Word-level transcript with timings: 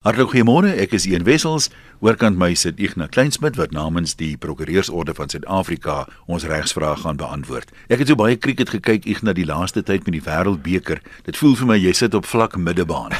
Hartlik 0.00 0.30
goeiemôre, 0.32 0.70
ek 0.80 0.94
is 0.96 1.04
Ian 1.04 1.26
Wessels. 1.26 1.66
Oorkant 2.00 2.38
my 2.40 2.54
sit 2.56 2.78
Ignas 2.80 3.10
Kleinsmid 3.12 3.58
wat 3.60 3.74
namens 3.76 4.14
die 4.16 4.30
Prokureursorde 4.40 5.12
van 5.12 5.28
Suid-Afrika 5.28 6.06
ons 6.24 6.46
regsvrae 6.48 6.94
gaan 7.02 7.18
beantwoord. 7.20 7.68
Ek 7.92 8.00
het 8.00 8.08
so 8.08 8.16
baie 8.16 8.38
krieket 8.40 8.72
gekyk 8.72 9.04
Ignas 9.04 9.36
die 9.36 9.44
laaste 9.44 9.82
tyd 9.84 10.06
met 10.08 10.14
die 10.16 10.22
Wêreldbeker. 10.24 11.02
Dit 11.26 11.36
voel 11.36 11.52
vir 11.60 11.68
my 11.68 11.76
jy 11.76 11.92
sit 11.98 12.16
op 12.16 12.24
vlak 12.24 12.56
middebaan. 12.56 13.12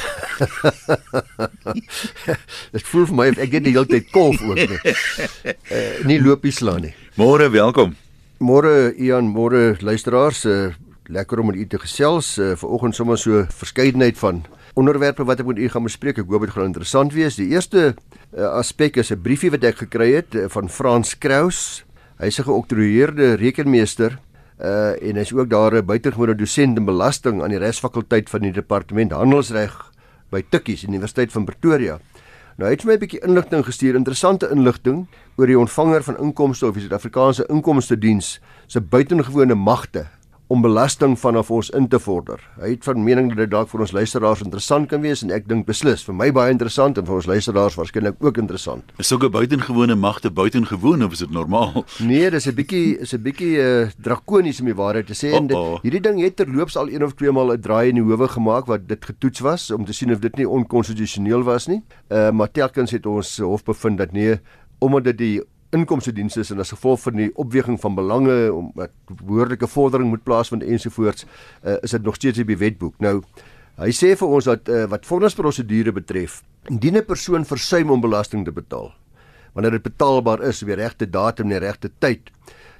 Dit 2.73 2.89
voel 2.89 3.05
vir 3.11 3.19
my 3.19 3.27
ek 3.37 3.59
net 3.59 3.67
die 3.69 3.75
hele 3.77 3.85
tyd 3.91 4.09
kolf 4.15 4.41
ook 4.41 4.63
nie. 4.65 4.81
Uh, 5.69 6.01
nie 6.09 6.17
lopies 6.25 6.63
slaan 6.63 6.87
nie. 6.87 6.95
Môre, 7.21 7.51
welkom. 7.53 7.93
Môre 8.41 8.95
Ian, 8.97 9.29
môre 9.29 9.75
luisteraars, 9.85 10.47
uh, 10.49 10.73
lekker 11.13 11.45
om 11.45 11.53
met 11.53 11.61
u 11.61 11.69
te 11.77 11.83
gesels. 11.85 12.39
Uh, 12.41 12.55
Vanoggend 12.57 12.97
sommer 12.97 13.21
so 13.21 13.45
verskeidenheid 13.53 14.17
van 14.17 14.47
onderwerpe 14.75 15.25
wat 15.25 15.41
ek 15.41 15.47
met 15.47 15.59
u 15.59 15.69
gaan 15.69 15.87
bespreek. 15.87 16.19
Ek 16.19 16.31
hoop 16.31 16.47
dit 16.47 16.55
gaan 16.55 16.71
interessant 16.71 17.13
wees. 17.13 17.37
Die 17.37 17.51
eerste 17.51 17.95
uh, 18.37 18.49
aspek 18.59 18.97
is 18.97 19.11
'n 19.11 19.23
briefie 19.23 19.51
wat 19.51 19.65
ek 19.65 19.87
gekry 19.87 20.13
het 20.15 20.35
uh, 20.35 20.49
van 20.49 20.69
Frans 20.69 21.19
Kraus. 21.19 21.85
Hy's 22.19 22.39
'n 22.39 22.45
geoktroeëerde 22.45 23.35
rekenmeester 23.35 24.19
uh 24.61 24.93
en 25.01 25.17
hy's 25.17 25.33
ook 25.33 25.49
daar 25.49 25.75
'n 25.75 25.87
buitengewone 25.87 26.35
dosent 26.35 26.77
in 26.77 26.85
belasting 26.85 27.43
aan 27.43 27.49
die 27.49 27.59
Regsfakulteit 27.59 28.31
van 28.31 28.41
die 28.41 28.53
Departement 28.53 29.13
Handelsreg 29.13 29.93
by 30.31 30.45
Tikkies 30.49 30.85
Universiteit 30.85 31.33
van 31.33 31.45
Pretoria. 31.45 31.99
Nou 32.57 32.69
hy 32.69 32.77
het 32.77 32.85
my 32.85 32.93
'n 32.93 32.99
bietjie 32.99 33.25
inligting 33.25 33.65
gestuur, 33.65 33.95
interessante 33.95 34.51
inligting 34.51 35.07
oor 35.37 35.47
die 35.47 35.59
ontvanger 35.59 36.03
van 36.03 36.19
inkomste 36.19 36.67
of 36.67 36.75
die 36.75 36.83
Suid-Afrikaanse 36.83 37.47
Inkomste 37.49 37.99
Diens 37.99 38.41
se 38.67 38.81
buitengewone 38.81 39.55
magte 39.55 40.07
om 40.51 40.63
belasting 40.65 41.13
vanaf 41.19 41.51
ons 41.55 41.69
in 41.79 41.85
te 41.89 41.99
vorder. 42.03 42.41
Hy 42.59 42.73
het 42.73 42.87
van 42.89 43.05
mening 43.07 43.29
dat 43.31 43.39
dit 43.45 43.51
dalk 43.53 43.69
vir 43.71 43.85
ons 43.85 43.93
luisteraars 43.95 44.41
interessant 44.43 44.89
kan 44.91 45.03
wees 45.05 45.23
en 45.23 45.31
ek 45.31 45.47
dink 45.47 45.69
beslis 45.69 46.03
vir 46.03 46.17
my 46.19 46.27
baie 46.35 46.51
interessant 46.51 46.99
en 46.99 47.07
vir 47.07 47.21
ons 47.21 47.29
luisteraars 47.31 47.77
waarskynlik 47.79 48.19
ook 48.19 48.41
interessant. 48.43 48.91
Is 48.99 49.13
sulke 49.13 49.31
buitengewone 49.31 49.95
magte 49.95 50.33
buitengewoon 50.35 51.07
of 51.07 51.15
is 51.15 51.23
dit 51.23 51.31
normaal? 51.31 51.85
Nee, 52.11 52.31
dis 52.35 52.49
'n 52.49 52.55
bietjie 52.57 52.99
is 52.99 53.15
'n 53.15 53.23
bietjie 53.23 53.53
uh, 53.63 53.91
drakonies 54.03 54.59
om 54.61 54.67
die 54.67 54.75
waarheid 54.75 55.07
te 55.07 55.15
sê 55.15 55.31
en 55.39 55.47
dit 55.47 55.85
hierdie 55.85 56.03
ding 56.03 56.19
het 56.19 56.37
terloops 56.37 56.77
al 56.77 56.91
een 56.91 57.05
of 57.05 57.15
twee 57.15 57.31
maal 57.31 57.55
'n 57.55 57.61
draai 57.61 57.95
in 57.95 58.03
die 58.03 58.03
howe 58.03 58.29
gemaak 58.29 58.67
wat 58.67 58.89
dit 58.89 59.05
getoets 59.05 59.41
was 59.41 59.71
om 59.71 59.85
te 59.85 59.93
sien 59.93 60.11
of 60.11 60.19
dit 60.19 60.37
nie 60.37 60.49
onkonstitusioneel 60.49 61.47
was 61.47 61.69
nie. 61.69 61.83
Uh 62.11 62.31
maar 62.31 62.51
telkens 62.51 62.91
het 62.91 63.07
ons 63.07 63.39
hof 63.39 63.63
bevind 63.63 63.99
dat 63.99 64.13
nee, 64.13 64.41
omdat 64.81 65.05
dit 65.05 65.19
die 65.19 65.41
inkomste 65.77 66.13
dienste 66.13 66.43
en 66.51 66.63
as 66.63 66.73
gevolg 66.75 67.01
van 67.05 67.19
die 67.21 67.31
opweging 67.39 67.79
van 67.81 67.95
belange 67.95 68.37
om 68.53 68.71
wat 68.75 68.91
behoorlike 69.07 69.69
vordering 69.71 70.11
moet 70.11 70.25
plaasvind 70.27 70.67
ensovoorts 70.67 71.25
uh, 71.25 71.77
is 71.83 71.95
dit 71.95 72.03
nog 72.03 72.19
steeds 72.19 72.43
op 72.43 72.51
die 72.51 72.59
wetboek. 72.59 72.97
Nou 72.99 73.21
hy 73.81 73.93
sê 73.97 74.13
vir 74.19 74.29
ons 74.29 74.49
dat 74.51 74.69
uh, 74.69 74.85
wat 74.91 75.07
vonnisprosedure 75.09 75.93
betref, 75.97 76.43
indien 76.69 76.99
'n 76.99 77.07
persoon 77.07 77.45
versuim 77.45 77.91
om 77.91 78.01
belasting 78.01 78.45
te 78.45 78.53
betaal, 78.53 78.93
wanneer 79.55 79.79
dit 79.79 79.83
betaalbaar 79.83 80.43
is 80.43 80.63
op 80.63 80.69
die 80.69 80.77
regte 80.77 81.07
datum 81.07 81.47
en 81.47 81.59
die 81.59 81.67
regte 81.67 81.91
tyd, 81.99 82.31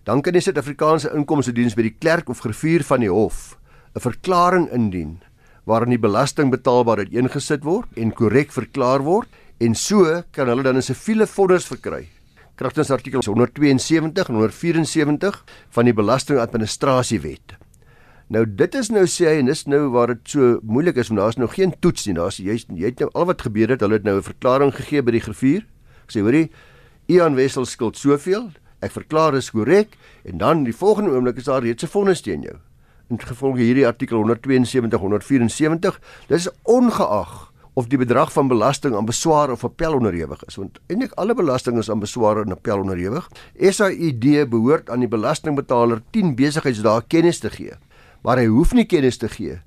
dan 0.05 0.23
kan 0.23 0.33
die 0.33 0.43
Suid-Afrikaanse 0.43 1.15
Inkomste 1.15 1.53
Diens 1.53 1.75
by 1.75 1.83
die 1.83 1.97
klerk 1.99 2.29
of 2.29 2.41
griffier 2.41 2.85
van 2.85 3.01
die 3.01 3.11
hof 3.11 3.57
'n 3.95 4.01
verklaring 4.01 4.69
indien 4.71 5.21
waarin 5.65 5.91
die 5.91 5.99
belasting 5.99 6.51
betaalbaarheid 6.51 7.13
ingesit 7.13 7.65
word 7.65 7.89
en 7.97 8.13
korrek 8.13 8.53
verklaar 8.53 9.03
word 9.03 9.29
en 9.61 9.75
so 9.75 10.23
kan 10.33 10.49
hulle 10.49 10.63
dan 10.63 10.77
'n 10.77 10.83
siviele 10.83 11.27
vonnis 11.27 11.67
verkry 11.67 12.09
kragtens 12.61 12.91
artikels 12.93 13.29
172 13.31 14.29
en 14.29 14.35
174 14.37 15.45
van 15.73 15.89
die 15.89 15.95
Belastingadministrasiewet. 15.97 17.57
Nou 18.31 18.45
dit 18.47 18.77
is 18.79 18.91
nou 18.93 19.07
sê 19.11 19.31
hy 19.31 19.41
en 19.41 19.49
dis 19.49 19.65
nou 19.67 19.87
waar 19.95 20.13
dit 20.13 20.35
so 20.35 20.59
moeilik 20.63 21.01
is 21.01 21.09
want 21.11 21.23
daar's 21.23 21.39
nou 21.41 21.49
geen 21.51 21.73
toets 21.83 22.05
nie. 22.07 22.15
Daar's 22.19 22.39
jy 22.39 22.59
jy 22.69 22.93
het 22.93 23.01
nou 23.01 23.09
al 23.17 23.31
wat 23.33 23.47
gebeur 23.47 23.73
het, 23.73 23.81
hulle 23.81 23.97
het 23.99 24.05
nou 24.05 24.19
'n 24.19 24.29
verklaring 24.29 24.75
gegee 24.77 25.03
by 25.03 25.17
die 25.17 25.25
griffier. 25.25 25.65
Gesê 26.07 26.21
hoorie, 26.21 26.51
Ian 27.09 27.35
Wessel 27.35 27.65
skuld 27.65 27.97
soveel. 27.97 28.53
Ek 28.81 28.93
verklaar 28.93 29.33
dis 29.33 29.51
korrek 29.51 29.97
en 30.25 30.39
dan 30.39 30.65
die 30.65 30.77
volgende 30.77 31.11
oomblik 31.11 31.39
is 31.39 31.45
daar 31.45 31.63
reeds 31.63 31.83
'n 31.83 31.89
vonnis 31.89 32.21
teen 32.21 32.43
jou. 32.43 32.57
In 33.11 33.19
gevolge 33.19 33.61
hierdie 33.61 33.87
artikel 33.87 34.17
172 34.19 35.01
174, 35.01 36.01
dis 36.29 36.49
ongeag 36.63 37.50
of 37.81 37.89
die 37.89 38.01
bedrag 38.01 38.33
van 38.35 38.51
belasting 38.51 38.95
aan 38.97 39.09
beswaar 39.09 39.51
of 39.55 39.65
appel 39.65 39.97
onderhewig 39.97 40.43
is 40.49 40.59
want 40.61 40.79
eintlik 40.93 41.15
alle 41.21 41.35
belasting 41.37 41.79
is 41.81 41.89
aan 41.91 42.03
beswaar 42.03 42.43
en 42.43 42.53
appel 42.53 42.85
onderhewig. 42.85 43.29
SAID 43.57 44.27
behoort 44.53 44.91
aan 44.93 45.05
die 45.05 45.11
belastingbetaler 45.11 46.03
10 46.13 46.37
besigheidsdae 46.37 47.07
kennis 47.09 47.41
te 47.41 47.51
gee, 47.51 47.79
maar 48.23 48.41
hy 48.43 48.51
hoef 48.53 48.77
nie 48.77 48.87
kennis 48.89 49.21
te 49.21 49.33
gee 49.33 49.59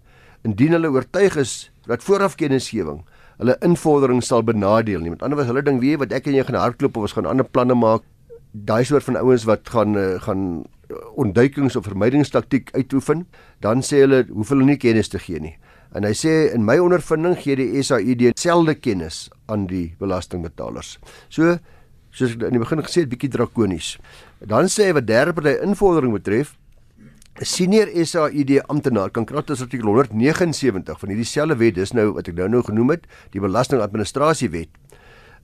indien 0.44 0.76
hulle 0.76 0.92
oortuig 0.92 1.38
is 1.40 1.54
dat 1.88 2.04
vooraf 2.04 2.36
kennisgewing 2.36 3.02
hulle 3.40 3.56
invordering 3.66 4.22
sal 4.24 4.44
benadeel 4.46 5.02
nie. 5.02 5.12
Met 5.14 5.24
ander 5.24 5.40
woorde, 5.40 5.52
hulle 5.52 5.66
ding 5.66 5.80
weet 5.82 6.02
wat 6.04 6.14
ek 6.16 6.30
en 6.30 6.38
jy 6.38 6.46
gaan 6.48 6.60
hardloop 6.60 7.00
of 7.00 7.08
ons 7.08 7.16
gaan 7.18 7.30
ander 7.30 7.48
planne 7.48 7.76
maak. 7.78 8.06
Daai 8.54 8.84
soort 8.86 9.08
van 9.08 9.18
ouens 9.18 9.48
wat 9.50 9.72
gaan 9.74 9.98
uh, 9.98 10.22
gaan 10.22 10.44
ontduikings 11.18 11.76
of 11.80 11.88
vermydingstaktiek 11.88 12.70
uitoefen, 12.76 13.26
dan 13.66 13.82
sê 13.82 14.04
hulle 14.04 14.24
hoef 14.30 14.52
hulle 14.54 14.68
nie 14.68 14.78
kennis 14.78 15.10
te 15.10 15.22
gee 15.22 15.42
nie. 15.42 15.56
En 15.94 16.04
hy 16.04 16.14
sê 16.18 16.34
in 16.54 16.66
my 16.66 16.80
ondervinding 16.82 17.38
gee 17.38 17.56
die 17.56 17.84
SAID 17.84 18.32
selde 18.40 18.76
kennis 18.76 19.30
aan 19.46 19.68
die 19.70 19.94
belastingbetalers. 20.00 20.98
So 21.30 21.58
soos 22.14 22.34
ek 22.36 22.48
in 22.48 22.58
die 22.58 22.62
begin 22.62 22.82
gesê 22.86 23.04
het, 23.04 23.12
bietjie 23.12 23.32
drakonies. 23.34 23.96
Dan 24.42 24.70
sê 24.70 24.90
hy 24.90 24.98
wat 24.98 25.08
derde 25.10 25.58
invordering 25.66 26.14
betref, 26.14 26.58
'n 27.42 27.46
senior 27.46 27.90
SAID 27.90 28.62
amptenaar 28.70 29.10
kan 29.10 29.26
kragtens 29.26 29.62
artikel 29.62 29.90
179 29.90 31.00
van 31.00 31.10
hierdie 31.10 31.26
selfde 31.26 31.58
wet, 31.58 31.76
dis 31.76 31.94
nou 31.94 32.12
wat 32.14 32.28
ek 32.28 32.36
nou 32.36 32.48
nou 32.48 32.62
genoem 32.62 32.90
het, 32.90 33.08
die 33.32 33.42
belastingadministrasiewet, 33.42 34.70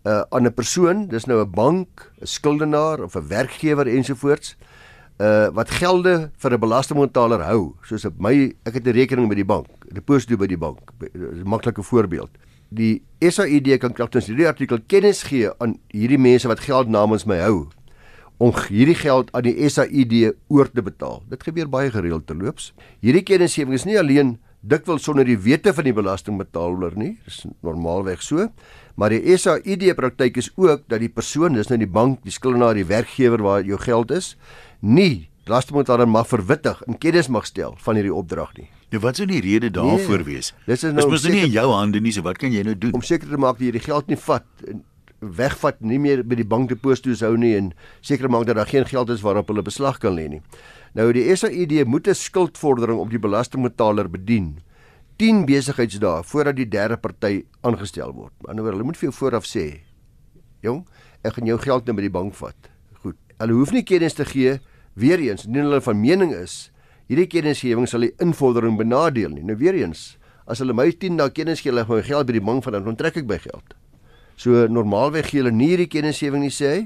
uh 0.05 0.21
aan 0.29 0.45
'n 0.45 0.53
persoon, 0.53 1.07
dis 1.07 1.25
nou 1.25 1.41
'n 1.41 1.49
bank, 1.49 2.11
'n 2.21 2.25
skuldenaar 2.25 3.01
of 3.01 3.15
'n 3.15 3.27
werkgewer 3.27 3.87
ensovoorts, 3.87 4.55
uh 5.19 5.49
wat 5.51 5.71
gelde 5.71 6.31
vir 6.37 6.53
'n 6.53 6.59
belastingbetaler 6.59 7.43
hou, 7.43 7.75
soos 7.83 8.05
op 8.05 8.19
my 8.19 8.53
ek 8.65 8.73
het 8.73 8.87
'n 8.87 8.95
rekening 8.95 9.29
by 9.29 9.35
die 9.35 9.45
bank, 9.45 9.67
deposito 9.91 10.37
by 10.37 10.47
die 10.47 10.57
bank. 10.57 10.79
Dis 10.99 11.43
'n 11.43 11.47
maklike 11.47 11.83
voorbeeld. 11.83 12.29
Die 12.69 13.01
SAID 13.19 13.79
kan 13.79 13.93
kragtens 13.93 14.27
hierdie 14.27 14.47
artikel 14.47 14.79
kennis 14.87 15.23
gee 15.23 15.49
aan 15.59 15.79
hierdie 15.89 16.19
mense 16.19 16.47
wat 16.47 16.59
geld 16.59 16.87
namens 16.87 17.25
my 17.25 17.37
hou 17.39 17.67
om 18.37 18.53
hierdie 18.69 18.95
geld 18.95 19.31
aan 19.35 19.43
die 19.43 19.69
SAID 19.69 20.35
oor 20.47 20.71
te 20.71 20.81
betaal. 20.81 21.23
Dit 21.29 21.43
gebeur 21.43 21.67
baie 21.67 21.91
gereeld 21.91 22.27
terloops. 22.27 22.73
Hierdie 23.01 23.23
kennisgewing 23.23 23.73
is 23.73 23.85
nie 23.85 23.99
alleen 23.99 24.37
dikwels 24.61 25.03
sonder 25.03 25.27
die 25.27 25.37
wete 25.39 25.73
van 25.75 25.87
die 25.87 25.95
belastingbetaler 25.95 26.95
nie, 26.99 27.13
dis 27.25 27.45
normaalweg 27.63 28.21
so, 28.23 28.49
maar 28.99 29.13
die 29.15 29.37
SAID 29.39 29.85
praktyk 29.95 30.39
is 30.41 30.49
ook 30.59 30.83
dat 30.91 30.99
die 30.99 31.11
persoon, 31.11 31.55
dis 31.55 31.71
nou 31.71 31.79
die 31.79 31.87
bank, 31.87 32.19
die 32.27 32.35
skuldenaar, 32.35 32.75
die 32.75 32.87
werkgewer 32.87 33.43
waar 33.43 33.63
jou 33.63 33.79
geld 33.79 34.11
is, 34.11 34.33
nie 34.79 35.29
belastingbetaler 35.49 36.07
mag 36.07 36.27
verwittig 36.29 36.81
en 36.87 36.97
kennis 37.01 37.27
mag 37.27 37.45
stel 37.49 37.73
van 37.81 37.97
hierdie 37.97 38.13
opdrag 38.13 38.53
nie. 38.57 38.67
Nou 38.93 39.01
wat 39.01 39.17
sou 39.17 39.25
die 39.29 39.41
rede 39.41 39.69
daarvoor 39.73 40.23
wees? 40.25 40.53
Dis 40.65 40.83
is 40.83 40.93
Dis 40.93 40.93
nou 40.97 41.09
mos 41.09 41.23
nou 41.25 41.33
nie 41.33 41.43
in 41.47 41.51
jou 41.53 41.65
hande 41.73 42.01
nie, 42.01 42.13
so 42.13 42.21
wat 42.25 42.37
kan 42.41 42.53
jy 42.53 42.63
nou 42.65 42.75
doen? 42.77 42.93
om 42.93 43.01
seker 43.05 43.29
te 43.29 43.37
maak 43.37 43.57
dat 43.57 43.67
jy 43.67 43.71
die 43.77 43.85
geld 43.85 44.07
nie 44.07 44.17
vat 44.17 44.45
en 44.67 44.83
wegvat 45.19 45.81
nie 45.83 45.99
meer 45.99 46.23
by 46.23 46.37
die 46.39 46.47
bankdeposito's 46.47 47.21
hou 47.25 47.35
nie 47.37 47.55
en 47.57 47.73
seker 48.01 48.29
maak 48.31 48.45
dat 48.47 48.55
daar 48.55 48.69
geen 48.69 48.85
geld 48.87 49.09
is 49.09 49.21
waarop 49.25 49.49
hulle 49.51 49.61
beslag 49.65 49.99
kan 49.99 50.15
lê 50.15 50.29
nie. 50.29 50.41
Nou 50.95 51.11
die 51.13 51.25
SAID 51.35 51.85
moet 51.85 52.07
'n 52.07 52.15
skuldvordering 52.15 52.99
op 52.99 53.09
die 53.09 53.19
belastingbetaler 53.19 54.07
bedien 54.09 54.61
10 55.17 55.45
besigheidsdae 55.45 56.23
voordat 56.23 56.55
die 56.55 56.69
derde 56.69 56.97
party 56.97 57.43
aangestel 57.61 58.13
word. 58.13 58.31
Aan 58.47 58.55
die 58.55 58.61
ander 58.61 58.71
hulle 58.73 58.83
moet 58.83 58.97
vir 58.97 59.09
jou 59.09 59.17
vooraf 59.17 59.45
sê, 59.45 59.81
jong, 60.63 60.85
ek 61.23 61.33
gaan 61.33 61.45
jou 61.45 61.57
geld 61.57 61.85
nou 61.85 61.95
by 61.95 62.01
die 62.01 62.09
bank 62.09 62.33
vat. 62.35 62.55
Goed. 63.03 63.15
Hulle 63.37 63.53
hoef 63.53 63.71
nie 63.71 63.83
kennis 63.83 64.13
te 64.13 64.25
gee 64.25 64.59
weer 64.93 65.19
eens 65.19 65.45
indien 65.45 65.67
hulle 65.67 65.81
van 65.81 65.99
mening 65.99 66.33
is 66.35 66.71
hierdie 67.09 67.27
kennisgewing 67.29 67.87
sal 67.89 68.05
die 68.05 68.13
invordering 68.21 68.77
benadeel 68.77 69.33
nie. 69.33 69.43
Nou 69.43 69.57
weer 69.57 69.77
eens, 69.77 70.17
as 70.49 70.61
hulle 70.61 70.75
my 70.77 70.89
10 70.91 71.17
dae 71.17 71.31
kennis 71.33 71.63
gee, 71.63 71.71
hulle 71.71 71.85
my 71.89 72.01
geld 72.05 72.29
by 72.29 72.35
die 72.37 72.45
bank 72.45 72.65
van 72.65 72.77
dan 72.77 72.89
onttrek 72.89 73.17
ek 73.21 73.29
by 73.29 73.39
geld. 73.41 73.73
So 74.39 74.67
normaalweg 74.69 75.31
gee 75.31 75.41
hulle 75.41 75.53
nie 75.53 75.73
hierdie 75.73 75.89
kennisgewing 75.89 76.45
nie 76.45 76.53
sê 76.53 76.73
hy. 76.75 76.83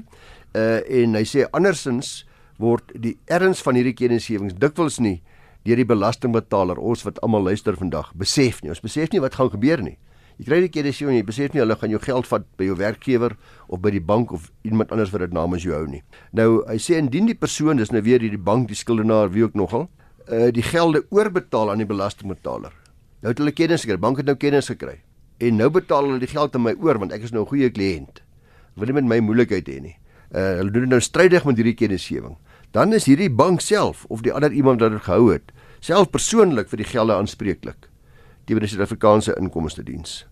Uh 0.54 0.80
en 1.02 1.18
hy 1.18 1.24
sê 1.28 1.48
andersins 1.52 2.24
word 2.62 2.92
die 2.94 3.16
erns 3.32 3.62
van 3.64 3.76
hierdie 3.78 3.96
kennisgewings 3.98 4.56
dikwels 4.58 5.00
nie 5.02 5.20
deur 5.64 5.80
die 5.80 5.88
belastingbetaler, 5.88 6.76
ons 6.76 7.04
wat 7.06 7.16
almal 7.24 7.46
luister 7.48 7.76
vandag, 7.78 8.10
besef 8.20 8.60
nie. 8.60 8.68
Ons 8.74 8.82
besef 8.84 9.12
nie 9.14 9.22
wat 9.24 9.38
gaan 9.38 9.48
gebeur 9.54 9.80
nie. 9.80 9.96
Jy 10.34 10.48
kry 10.48 10.56
die 10.64 10.70
kennisgewing, 10.72 11.14
jy 11.14 11.26
besef 11.26 11.52
nie 11.54 11.60
hulle 11.62 11.76
gaan 11.78 11.92
jou 11.92 12.00
geld 12.02 12.26
vat 12.26 12.46
by 12.58 12.66
jou 12.66 12.74
werkgewer 12.80 13.36
of 13.70 13.80
by 13.84 13.92
die 13.94 14.02
bank 14.02 14.32
of 14.34 14.48
iemand 14.66 14.90
anders 14.90 15.12
wat 15.14 15.22
dit 15.22 15.34
namens 15.36 15.62
jou 15.62 15.76
hou 15.76 15.84
nie. 15.86 16.00
Nou 16.34 16.64
hy 16.66 16.74
sê 16.82 16.98
indien 16.98 17.28
die 17.30 17.36
persoon, 17.38 17.78
dis 17.78 17.92
nou 17.94 18.02
weer 18.02 18.18
hierdie 18.24 18.40
bank, 18.40 18.66
die 18.66 18.78
skuldenaar, 18.78 19.30
wie 19.30 19.44
ook 19.46 19.54
nogal, 19.54 19.86
uh 20.26 20.50
die 20.50 20.64
gelde 20.66 21.04
oorbetaal 21.14 21.70
aan 21.70 21.84
die 21.84 21.86
belastingbetaler. 21.86 22.74
Nou 23.22 23.30
het 23.30 23.38
hulle 23.38 23.54
kennis 23.54 23.86
gekry, 23.86 24.00
bank 24.02 24.18
het 24.18 24.26
nou 24.26 24.34
kennis 24.34 24.72
gekry. 24.72 24.98
En 25.38 25.62
nou 25.62 25.70
betaal 25.70 26.08
hulle 26.08 26.18
die 26.18 26.32
geld 26.32 26.58
aan 26.58 26.66
my 26.66 26.74
oor 26.82 26.98
want 26.98 27.14
ek 27.14 27.28
is 27.28 27.32
nou 27.32 27.44
'n 27.44 27.52
goeie 27.54 27.70
kliënt. 27.70 28.22
Wil 28.74 28.90
nie 28.90 28.98
met 28.98 29.04
my 29.04 29.20
moeilikheid 29.20 29.68
hê 29.68 29.80
nie. 29.80 29.96
Uh 30.34 30.58
hulle 30.58 30.70
doen 30.70 30.82
dit 30.82 30.90
nou 30.90 31.00
strydig 31.00 31.44
met 31.44 31.56
hierdie 31.56 31.78
kennisgewing. 31.78 32.36
Dan 32.72 32.92
is 32.92 33.06
hierdie 33.06 33.30
bank 33.30 33.60
self 33.60 34.04
of 34.10 34.22
die 34.22 34.32
ander 34.32 34.50
iemand 34.50 34.80
wat 34.80 34.90
dit 34.90 35.02
gehou 35.02 35.30
het, 35.30 35.52
self 35.80 36.10
persoonlik 36.10 36.68
vir 36.68 36.82
die 36.82 36.90
gelde 36.90 37.14
aanspreeklik 37.14 37.86
teenoor 38.44 38.60
die 38.66 38.68
Suid-Afrikaanse 38.68 39.34
Inkomste 39.40 39.82
Diens. 39.82 40.24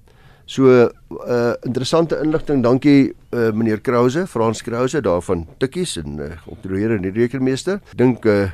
So 0.47 0.69
uh, 0.69 1.55
interessante 1.63 2.19
inligting. 2.21 2.63
Dankie 2.63 3.13
uh, 3.31 3.51
meneer 3.55 3.81
Krause, 3.81 4.27
Frans 4.27 4.63
Krause 4.63 5.01
daarvan 5.01 5.47
Tikkies 5.59 5.97
en 5.97 6.19
uh, 6.19 6.33
optrede 6.51 6.97
en 6.97 7.03
die 7.07 7.15
rekenmeester. 7.15 7.81
Dink 7.97 8.27
uh, 8.27 8.51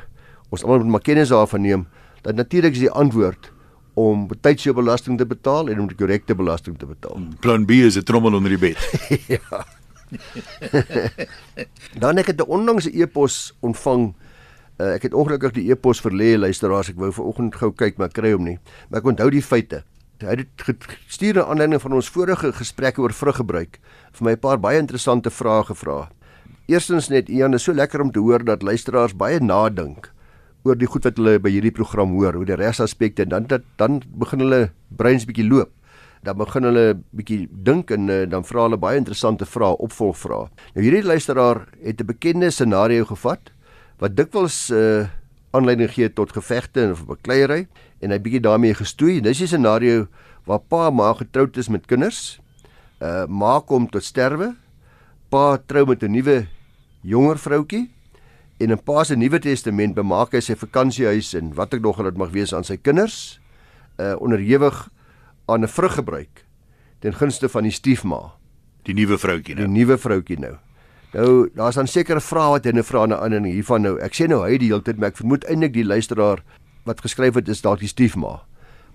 ons 0.49 0.63
almal 0.63 0.85
moet 0.85 0.97
maar 0.97 1.05
kennis 1.05 1.33
daarvan 1.33 1.65
neem 1.65 1.87
dat 2.21 2.35
natuurlik 2.35 2.75
is 2.75 2.83
die 2.83 2.91
antwoord 2.91 3.51
om 3.99 4.27
betydsjou 4.27 4.73
belasting 4.75 5.17
te 5.17 5.25
betaal 5.27 5.69
en 5.71 5.79
om 5.79 5.87
die 5.87 5.97
korrekte 5.97 6.35
belasting 6.35 6.77
te 6.79 6.87
betaal. 6.87 7.19
Plan 7.43 7.65
B 7.65 7.81
is 7.87 7.97
'n 7.97 8.03
trommel 8.03 8.35
onder 8.35 8.49
die 8.49 8.59
bed. 8.59 8.79
ja. 9.35 9.65
Dan 12.01 12.17
ek 12.17 12.33
het 12.33 12.41
'n 12.41 12.49
onlangse 12.49 12.91
e-pos 12.91 13.53
ontvang. 13.59 14.13
Uh, 14.79 14.93
ek 14.95 15.09
het 15.09 15.13
ongelukkig 15.13 15.57
die 15.57 15.65
e-pos 15.73 15.99
verlê 15.99 16.37
luisteraars. 16.39 16.93
Ek 16.93 16.99
wou 16.99 17.11
vanoggend 17.11 17.55
gou 17.59 17.71
kyk 17.75 17.97
maar 17.99 18.13
kry 18.15 18.31
hom 18.31 18.45
nie. 18.47 18.59
Maar 18.87 19.01
ek 19.01 19.09
onthou 19.11 19.27
die 19.33 19.43
feite. 19.43 19.83
Hy 20.23 20.35
het 20.39 20.63
gestuur 20.63 21.39
na 21.39 21.45
aanleiding 21.51 21.81
van 21.83 21.97
ons 21.97 22.11
vorige 22.11 22.53
gesprekke 22.55 23.03
oor 23.03 23.11
vruggebruik. 23.15 23.79
Vir 24.15 24.23
my 24.25 24.31
'n 24.31 24.39
paar 24.39 24.59
baie 24.59 24.79
interessante 24.79 25.29
vrae 25.29 25.63
gevra. 25.63 26.09
Eerstens 26.67 27.09
net 27.09 27.29
Ian, 27.29 27.53
is 27.53 27.63
so 27.63 27.73
lekker 27.73 28.01
om 28.01 28.11
te 28.11 28.19
hoor 28.19 28.43
dat 28.43 28.63
luisteraars 28.63 29.15
baie 29.15 29.39
nadink 29.39 30.11
oor 30.63 30.75
die 30.75 30.87
goed 30.87 31.03
wat 31.03 31.17
hulle 31.17 31.39
by 31.39 31.49
hierdie 31.49 31.71
program 31.71 32.11
hoor, 32.11 32.35
oor 32.35 32.45
die 32.45 32.55
resaspekte 32.55 33.23
en 33.23 33.29
dan 33.29 33.47
dat 33.47 33.61
dan 33.77 34.01
begin 34.15 34.39
hulle 34.39 34.71
breins 34.89 35.25
bietjie 35.25 35.47
loop 35.47 35.71
dan 36.23 36.37
begin 36.37 36.63
hulle 36.67 36.85
bietjie 37.15 37.47
dink 37.51 37.91
en 37.95 38.09
uh, 38.11 38.25
dan 38.29 38.43
vra 38.43 38.65
hulle 38.67 38.79
baie 38.79 38.99
interessante 38.99 39.45
vrae, 39.47 39.77
opvolgvrae. 39.79 40.49
Nou 40.75 40.83
hierdie 40.83 41.03
luisteraar 41.03 41.67
het 41.83 42.01
'n 42.01 42.05
bekende 42.05 42.51
scenario 42.51 43.05
gevat 43.05 43.51
wat 43.99 44.15
dikwels 44.15 44.69
uh, 44.71 45.07
aanleiding 45.51 45.91
gee 45.91 46.09
tot 46.13 46.31
gevegte 46.31 46.89
of 46.93 47.05
bekleierery 47.07 47.67
en 47.99 48.13
hy 48.13 48.19
bietjie 48.23 48.43
daarmee 48.43 48.75
gestoei. 48.77 49.19
Dis 49.21 49.41
'n 49.41 49.47
scenario 49.47 50.07
waar 50.45 50.59
pa 50.59 50.89
ma 50.89 51.13
getroud 51.13 51.57
is 51.57 51.69
met 51.69 51.85
kinders. 51.85 52.39
Uh 53.01 53.25
ma 53.27 53.59
kom 53.59 53.89
tot 53.89 54.03
sterwe. 54.03 54.55
Pa 55.29 55.57
trou 55.57 55.85
met 55.85 56.03
'n 56.03 56.11
nuwe 56.11 56.47
jonger 57.01 57.37
vroutjie 57.37 57.89
en 58.59 58.71
in 58.71 58.83
pa 58.83 59.03
se 59.03 59.15
Nuwe 59.15 59.39
Testament 59.39 59.95
bemaak 59.95 60.33
hy 60.33 60.39
sy 60.39 60.55
vakansiehuis 60.55 61.33
en 61.33 61.53
wat 61.55 61.73
ek 61.73 61.81
nog 61.81 62.03
dit 62.03 62.17
mag 62.17 62.31
wees 62.31 62.53
aan 62.53 62.63
sy 62.63 62.77
kinders. 62.77 63.39
Uh 63.97 64.15
onderhewig 64.19 64.89
aan 65.47 65.63
'n 65.63 65.67
vruggebruik 65.67 66.45
ten 66.99 67.13
gunste 67.13 67.49
van 67.49 67.63
die 67.63 67.71
stiefma. 67.71 68.35
Die 68.83 68.93
nuwe 68.93 69.17
vroutjie 69.17 69.55
nou. 69.55 69.65
Die 69.65 69.73
nuwe 69.73 69.97
vroutjie 69.97 70.39
nou. 70.39 70.57
Nou, 71.13 71.49
daar's 71.55 71.75
dan 71.79 71.87
sekere 71.89 72.21
vrae 72.21 72.53
wat 72.53 72.67
hy 72.69 72.75
nou 72.77 72.83
vra 72.85 73.01
aan 73.01 73.13
'n 73.13 73.19
ander 73.19 73.43
hiervan 73.43 73.81
nou. 73.81 73.97
Ek 73.99 74.13
sê 74.13 74.27
nou 74.27 74.43
hy 74.43 74.57
die 74.57 74.69
hele 74.69 74.81
tyd, 74.81 74.97
maar 74.97 75.09
ek 75.09 75.17
vermoed 75.17 75.45
eintlik 75.45 75.73
die 75.73 75.85
luisteraar 75.85 76.43
wat 76.85 77.01
geskryf 77.01 77.35
het 77.35 77.49
is 77.49 77.61
dalk 77.61 77.79
die 77.79 77.87
stiefma. 77.87 78.41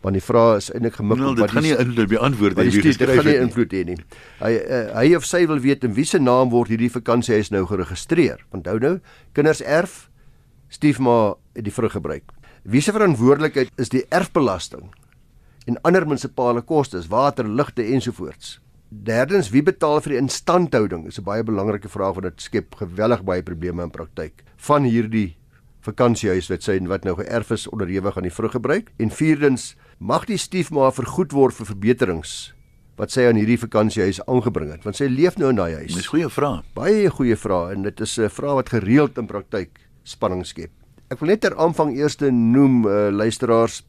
Want 0.02 0.14
die 0.14 0.22
vraag 0.22 0.56
is 0.56 0.70
eintlik 0.70 0.94
gemik 0.94 1.18
op 1.18 1.38
wat 1.38 1.50
gaan 1.50 1.62
nie 1.62 1.76
invloed 1.76 2.08
beantwoord 2.08 2.56
hê 2.56 2.62
wie 2.70 2.82
geskryf 2.82 2.98
het. 2.98 2.98
Dit 2.98 3.16
gaan 3.16 3.32
nie 3.32 3.40
invloed 3.40 3.72
hê 3.72 3.84
nie. 3.84 3.96
Hy 4.40 4.52
uh, 4.52 4.94
hy 4.94 5.14
of 5.16 5.24
sy 5.24 5.46
wil 5.46 5.58
weet 5.58 5.84
in 5.84 5.94
wie 5.94 6.04
se 6.04 6.18
naam 6.18 6.50
word 6.50 6.68
hierdie 6.68 6.90
vakansiehuis 6.90 7.50
nou 7.50 7.66
geregistreer. 7.66 8.44
Onthou 8.52 8.78
nou, 8.78 9.00
kinders 9.32 9.62
erf 9.62 10.10
stiefma 10.68 11.34
die 11.52 11.72
vrug 11.72 11.92
gebruik. 11.92 12.22
Wie 12.62 12.80
se 12.80 12.92
verantwoordelikheid 12.92 13.70
is 13.76 13.88
die 13.88 14.04
erfbelasting? 14.08 14.90
en 15.64 15.80
ander 15.80 16.06
munisipale 16.06 16.62
kostes, 16.62 17.08
water, 17.08 17.48
ligte 17.48 17.84
ensovoorts. 17.94 18.58
Derdens, 19.02 19.50
wie 19.50 19.62
betaal 19.62 19.98
vir 20.04 20.14
die 20.14 20.20
instandhouding? 20.20 21.04
Dis 21.04 21.18
'n 21.18 21.24
baie 21.24 21.42
belangrike 21.42 21.88
vraag 21.88 22.14
want 22.14 22.22
dit 22.24 22.40
skep 22.40 22.74
geweldig 22.74 23.24
baie 23.24 23.42
probleme 23.42 23.82
in 23.82 23.90
praktyk 23.90 24.44
van 24.56 24.84
hierdie 24.84 25.36
vakansiehuis 25.80 26.48
wat 26.48 26.62
sy 26.62 26.76
en 26.76 26.88
wat 26.88 27.04
nou 27.04 27.14
geërf 27.16 27.50
is 27.50 27.66
onderhewig 27.68 28.16
aan 28.16 28.28
die 28.28 28.32
vruggebruik. 28.32 28.92
En 28.98 29.10
vierdens, 29.10 29.76
mag 29.98 30.24
die 30.26 30.36
stiefma 30.36 30.90
vergoed 30.90 31.32
word 31.32 31.54
vir 31.54 31.66
verbeterings 31.66 32.54
wat 32.96 33.10
sy 33.10 33.26
aan 33.26 33.36
hierdie 33.36 33.58
vakansiehuis 33.58 34.20
aangebring 34.26 34.70
het 34.70 34.84
want 34.84 34.96
sy 34.96 35.04
leef 35.04 35.36
nou 35.36 35.50
in 35.50 35.56
daai 35.56 35.74
huis. 35.74 35.94
Dis 35.94 36.06
'n 36.06 36.10
goeie 36.10 36.28
vraag. 36.28 36.62
Baie 36.74 37.10
goeie 37.10 37.36
vraag 37.36 37.72
en 37.72 37.82
dit 37.82 38.00
is 38.00 38.18
'n 38.18 38.28
vraag 38.28 38.54
wat 38.54 38.68
gereeld 38.68 39.18
in 39.18 39.26
praktyk 39.26 39.70
spanning 40.04 40.46
skep. 40.46 40.70
Ek 41.10 41.18
wil 41.20 41.28
net 41.28 41.40
ter 41.40 41.56
aanvang 41.56 41.96
eers 41.96 42.16
noem 42.16 42.86
uh, 42.86 43.10
luisteraars 43.10 43.82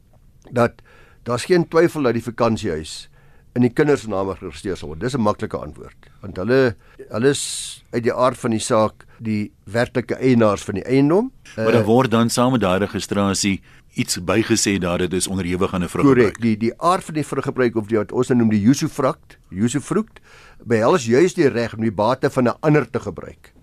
dat 0.51 0.81
Daar's 1.25 1.46
geen 1.46 1.68
twyfel 1.68 2.06
dat 2.06 2.13
die 2.13 2.24
vakansiehuis 2.24 3.10
in 3.56 3.63
die 3.63 3.72
kinders 3.72 4.04
se 4.04 4.10
name 4.12 4.36
geregistreer 4.36 4.75
sal 4.75 4.90
word. 4.92 5.00
Dis 5.00 5.16
'n 5.16 5.22
maklike 5.22 5.57
antwoord 5.57 6.10
want 6.22 6.38
hulle 6.38 6.75
hulle 7.10 7.30
is 7.30 7.84
uit 7.94 8.04
die 8.04 8.13
aard 8.13 8.38
van 8.38 8.52
die 8.52 8.60
saak 8.60 9.06
die 9.19 9.52
werklike 9.63 10.16
eienaars 10.16 10.63
van 10.63 10.75
die 10.75 10.84
eiendom. 10.84 11.31
Maar 11.56 11.72
daar 11.72 11.81
uh, 11.81 11.88
word 11.88 12.12
dan 12.12 12.30
saam 12.30 12.52
met 12.52 12.62
daai 12.62 12.80
registrasie 12.80 13.62
iets 13.96 14.19
bygesê 14.19 14.78
dat 14.80 15.00
dit 15.00 15.13
is 15.13 15.28
onderhewig 15.28 15.74
aan 15.74 15.84
'n 15.84 15.88
vruggebruik. 15.88 16.36
Korrek. 16.36 16.42
Die 16.42 16.57
die 16.57 16.74
aard 16.81 17.04
van 17.04 17.13
die 17.13 17.25
vruggebruik 17.25 17.75
of 17.75 17.88
die 17.88 17.98
wat 17.98 18.12
ons 18.12 18.28
noem 18.28 18.50
die 18.50 18.68
usufruct, 18.68 19.38
usufruct, 19.50 20.19
behels 20.63 21.06
juis 21.06 21.34
die 21.34 21.48
reg 21.48 21.74
om 21.74 21.81
die 21.81 21.92
bate 21.92 22.30
van 22.30 22.48
'n 22.48 22.58
ander 22.60 22.90
te 22.90 23.00
gebruik. 23.00 23.54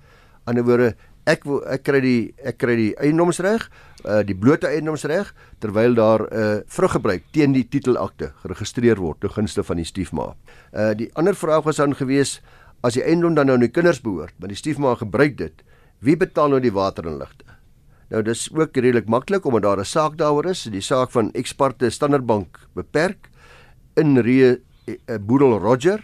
Aan 0.44 0.54
die 0.54 0.62
ander 0.62 0.64
woorde, 0.64 0.96
ek 1.28 1.44
wil 1.46 1.60
ek 1.70 1.84
kry 1.86 2.00
die 2.02 2.34
ek 2.42 2.58
kry 2.58 2.74
die 2.76 2.92
eiendomsreg 2.98 3.68
uh, 4.04 4.22
die 4.26 4.34
blote 4.34 4.66
eiendomsreg 4.66 5.30
terwyl 5.62 5.94
daar 5.94 6.26
'n 6.26 6.34
uh, 6.34 6.60
vruggebruik 6.66 7.22
teen 7.32 7.52
die 7.52 7.68
titelakte 7.68 8.32
geregistreer 8.42 8.98
word 8.98 9.20
te 9.20 9.28
gunste 9.28 9.62
van 9.62 9.76
die 9.76 9.86
stiefma. 9.86 10.34
Uh 10.72 10.94
die 10.94 11.10
ander 11.14 11.34
vraag 11.34 11.64
was 11.64 11.76
dan 11.76 11.94
gewees 11.94 12.40
as 12.82 12.94
die 12.94 13.04
eiendom 13.04 13.34
dan 13.34 13.46
nou 13.46 13.54
aan 13.54 13.66
die 13.66 13.70
kinders 13.70 14.00
behoort, 14.00 14.34
maar 14.38 14.48
die 14.48 14.58
stiefma 14.58 14.94
gebruik 14.94 15.36
dit, 15.38 15.62
wie 16.00 16.16
betaal 16.16 16.48
nou 16.48 16.60
die 16.60 16.74
water 16.74 17.06
en 17.06 17.18
ligte? 17.18 17.44
Nou 18.10 18.22
dis 18.22 18.50
ook 18.52 18.76
redelik 18.76 19.08
maklik 19.08 19.44
omdat 19.46 19.62
daar 19.62 19.78
'n 19.80 19.84
saak 19.84 20.16
daaroor 20.16 20.46
is, 20.46 20.64
die 20.64 20.80
saak 20.80 21.10
van 21.10 21.32
Exparte 21.32 21.90
Standard 21.90 22.26
Bank 22.26 22.58
beperk 22.74 23.30
in 23.96 24.16
uh, 24.16 24.56
Boedel 25.20 25.58
Roger 25.58 26.02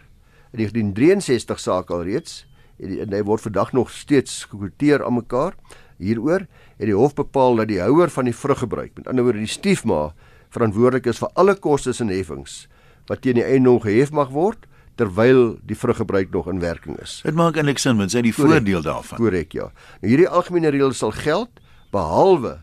in 0.53 0.59
1963 0.65 1.61
saak 1.61 1.91
alreeds 1.91 2.48
en 2.79 3.13
hy 3.13 3.23
word 3.27 3.43
vandag 3.43 3.73
nog 3.75 3.91
steeds 3.91 4.45
gekwoteer 4.51 5.05
aan 5.05 5.19
mekaar 5.19 5.57
hieroor 5.99 6.47
het 6.79 6.87
die 6.87 6.97
hof 6.97 7.15
bepaal 7.19 7.59
dat 7.59 7.71
die 7.73 7.81
houer 7.83 8.11
van 8.15 8.29
die 8.31 8.37
vruggebruik, 8.37 8.95
met 8.95 9.09
ander 9.11 9.27
woorde 9.27 9.43
die 9.43 9.51
stiefma, 9.51 10.13
verantwoordelik 10.55 11.09
is 11.11 11.19
vir 11.19 11.33
alle 11.35 11.57
kostes 11.59 12.01
en 12.01 12.13
heffings 12.13 12.67
wat 13.09 13.23
teen 13.25 13.39
die 13.41 13.47
eiendom 13.47 13.81
gehef 13.83 14.13
mag 14.15 14.31
word 14.35 14.67
terwyl 14.99 15.57
die 15.67 15.77
vruggebruik 15.79 16.33
nog 16.35 16.49
in 16.51 16.61
werking 16.61 16.99
is. 17.03 17.21
Dit 17.25 17.37
maak 17.39 17.57
eintlik 17.57 17.79
sin 17.81 17.99
want 18.01 18.13
sy 18.13 18.21
het 18.21 18.29
die 18.29 18.35
Correct. 18.35 18.59
voordeel 18.59 18.85
daarvan. 18.85 19.21
Korrek, 19.21 19.55
ja. 19.55 19.71
Nou 20.03 20.11
hierdie 20.11 20.29
algemene 20.29 20.73
reël 20.75 20.95
sal 20.97 21.15
geld 21.15 21.63
behalwe 21.95 22.59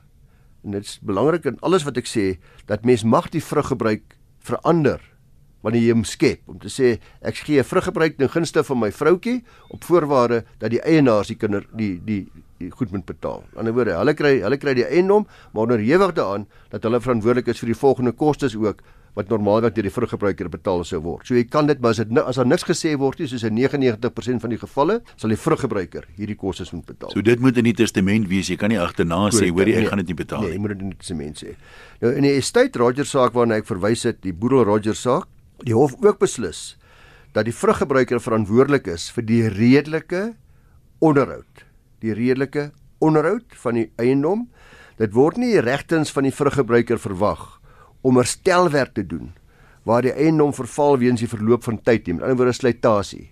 en 0.65 0.75
dit 0.75 0.85
is 0.85 0.97
belangrik 1.05 1.45
in 1.49 1.59
alles 1.65 1.85
wat 1.87 1.97
ek 2.01 2.09
sê 2.09 2.25
dat 2.69 2.85
mens 2.85 3.05
mag 3.05 3.29
die 3.33 3.43
vruggebruik 3.43 4.17
verander 4.45 5.01
wanneer 5.65 5.81
jy 5.81 5.93
hom 5.95 6.05
skep 6.05 6.51
om 6.51 6.59
te 6.61 6.69
sê 6.69 6.97
ek 7.25 7.41
gee 7.41 7.59
'n 7.59 7.65
vruggebruik 7.65 8.17
ten 8.17 8.29
gunste 8.29 8.63
van 8.63 8.79
my 8.79 8.91
vroutjie 8.91 9.43
op 9.69 9.83
voorwaarde 9.83 10.45
dat 10.59 10.69
die 10.69 10.81
eienaars 10.81 11.27
die 11.27 11.37
kinder 11.37 11.65
die 11.73 11.99
die 12.05 12.27
goed 12.71 12.91
moet 12.91 13.05
betaal. 13.05 13.43
Aan 13.43 13.49
die 13.51 13.59
ander 13.59 13.73
woorde, 13.73 13.95
hulle 13.99 14.13
kry 14.13 14.41
hulle 14.41 14.57
kry 14.57 14.73
die 14.73 14.85
eiendom, 14.85 15.27
maar 15.53 15.67
onderhewig 15.67 16.13
daaraan 16.15 16.47
dat 16.69 16.83
hulle 16.83 17.01
verantwoordelik 17.01 17.47
is 17.47 17.59
vir 17.59 17.73
die 17.73 17.79
volgende 17.79 18.11
kostes 18.11 18.55
ook 18.55 18.81
wat 19.15 19.29
normaalweg 19.31 19.73
deur 19.75 19.87
die 19.87 19.93
vruggebruiker 19.95 20.49
betaal 20.51 20.83
sou 20.83 20.99
word. 21.03 21.23
So 21.27 21.37
jy 21.37 21.45
kan 21.47 21.69
dit 21.69 21.79
maar 21.79 21.95
as 21.95 22.01
dit 22.03 22.17
as 22.19 22.39
daar 22.39 22.47
niks 22.47 22.65
gesê 22.67 22.95
word 22.99 23.21
nie, 23.21 23.29
soos 23.31 23.45
in 23.47 23.55
99% 23.55 24.43
van 24.43 24.51
die 24.51 24.59
gevalle, 24.59 24.97
sal 25.15 25.31
die 25.31 25.39
vruggebruiker 25.39 26.09
hierdie 26.17 26.35
kostes 26.39 26.73
moet 26.75 26.85
betaal. 26.89 27.13
So 27.15 27.23
dit 27.23 27.39
moet 27.39 27.57
in 27.61 27.69
die 27.69 27.75
testament 27.75 28.27
wees. 28.31 28.51
Jy 28.51 28.59
kan 28.59 28.73
nie 28.73 28.81
agterna 28.81 29.29
sê 29.31 29.47
hoor 29.49 29.63
ek 29.63 29.79
nee, 29.79 29.91
gaan 29.91 30.03
dit 30.03 30.11
nie 30.11 30.19
betaal 30.19 30.43
nie. 30.43 30.49
Nee, 30.49 30.57
jy 30.57 30.63
moet 30.65 30.75
dit 30.75 30.83
in 30.83 30.91
die 30.91 30.99
testament 30.99 31.43
sê. 31.45 31.55
Nou 32.03 32.11
in 32.11 32.27
die 32.27 32.35
estate 32.35 32.83
Roger 32.83 33.07
saak 33.07 33.39
waarna 33.39 33.61
ek 33.61 33.71
verwys 33.71 34.03
het, 34.09 34.19
die 34.25 34.35
Boedel 34.35 34.67
Roger 34.67 34.99
saak, 34.99 35.31
die 35.63 35.75
hof 35.75 35.95
ook 36.03 36.19
beslis 36.19 36.75
dat 37.35 37.45
die 37.45 37.55
vruggebruiker 37.55 38.19
verantwoordelik 38.19 38.87
is 38.87 39.09
vir 39.11 39.23
die 39.27 39.43
redelike 39.51 40.33
onderhoud 40.99 41.65
die 42.05 42.15
redelike 42.15 42.69
onderhoud 43.03 43.55
van 43.63 43.79
die 43.79 43.87
eiendom. 44.01 44.47
Dit 44.99 45.15
word 45.15 45.39
nie 45.41 45.57
regtens 45.63 46.13
van 46.15 46.27
die 46.27 46.35
vruggebruiker 46.35 46.99
verwag 47.01 47.59
om 48.05 48.19
herstelwerk 48.19 48.95
te 48.95 49.05
doen 49.05 49.33
waar 49.85 50.01
die 50.01 50.15
eiendom 50.17 50.49
verval 50.57 50.95
weens 50.97 51.21
die 51.21 51.29
verloop 51.29 51.61
van 51.67 51.77
tyd, 51.85 52.07
met 52.09 52.23
ander 52.25 52.39
woorde 52.39 52.55
slytasie. 52.57 53.27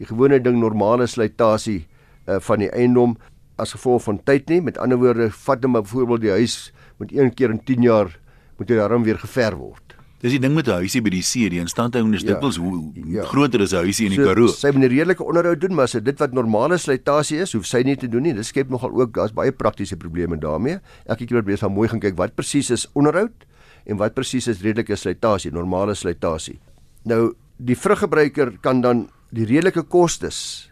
Die 0.00 0.06
gewone 0.08 0.38
ding 0.40 0.56
normale 0.56 1.04
slytasie 1.04 1.82
uh, 2.24 2.38
van 2.40 2.62
die 2.62 2.70
eiendom 2.72 3.18
as 3.60 3.74
gevolg 3.76 4.06
van 4.06 4.22
tyd 4.24 4.48
nie, 4.48 4.62
met 4.64 4.80
ander 4.80 4.96
woorde 4.96 5.28
vat 5.44 5.66
hom 5.66 5.76
byvoorbeeld 5.76 6.24
die 6.24 6.32
huis 6.38 6.56
moet 7.02 7.12
een 7.12 7.34
keer 7.36 7.52
in 7.52 7.60
10 7.68 7.84
jaar 7.84 8.14
moet 8.56 8.72
hy 8.72 8.80
daarom 8.80 9.04
weer 9.04 9.20
geverf 9.20 9.60
word. 9.60 9.89
Dis 10.20 10.34
die 10.34 10.40
ding 10.42 10.52
met 10.52 10.68
'n 10.68 10.84
huisie 10.84 11.00
by 11.00 11.08
die 11.10 11.22
see, 11.24 11.48
die 11.48 11.62
instandhouding 11.62 12.12
is 12.14 12.22
ja, 12.22 12.34
dikwels 12.34 12.58
hoe 12.60 12.92
ja. 13.08 13.24
groter 13.24 13.62
is 13.64 13.72
'n 13.72 13.84
huisie 13.88 14.04
in 14.04 14.12
die 14.12 14.20
so, 14.20 14.28
Karoo. 14.28 14.48
Sy 14.48 14.68
moet 14.68 14.84
'n 14.84 14.92
redelike 14.92 15.24
onderhoud 15.24 15.60
doen, 15.60 15.74
maar 15.74 15.84
as 15.84 15.92
dit 15.92 16.18
wat 16.18 16.32
normale 16.32 16.76
slytasie 16.76 17.38
is, 17.40 17.52
hoef 17.52 17.64
sy 17.64 17.80
nie 17.82 17.96
te 17.96 18.06
doen 18.06 18.22
nie. 18.22 18.34
Dit 18.34 18.44
skep 18.44 18.68
nogal 18.68 18.92
ook 18.92 19.14
daar's 19.14 19.32
baie 19.32 19.50
praktiese 19.50 19.96
probleme 19.96 20.36
daarmee. 20.36 20.80
Elke 21.06 21.24
keer 21.24 21.42
moet 21.42 21.48
jy 21.48 21.56
baie 21.56 21.72
mooi 21.72 21.88
gaan 21.88 22.00
kyk 22.00 22.16
wat 22.16 22.34
presies 22.34 22.70
is 22.70 22.86
onderhoud 22.92 23.32
en 23.86 23.96
wat 23.96 24.14
presies 24.14 24.46
is 24.46 24.60
redelike 24.60 24.94
slytasie, 24.94 25.52
normale 25.52 25.94
slytasie. 25.94 26.60
Nou, 27.04 27.32
die 27.56 27.76
vruggebruiker 27.76 28.58
kan 28.60 28.82
dan 28.82 29.08
die 29.32 29.46
redelike 29.46 29.82
kostes 29.82 30.70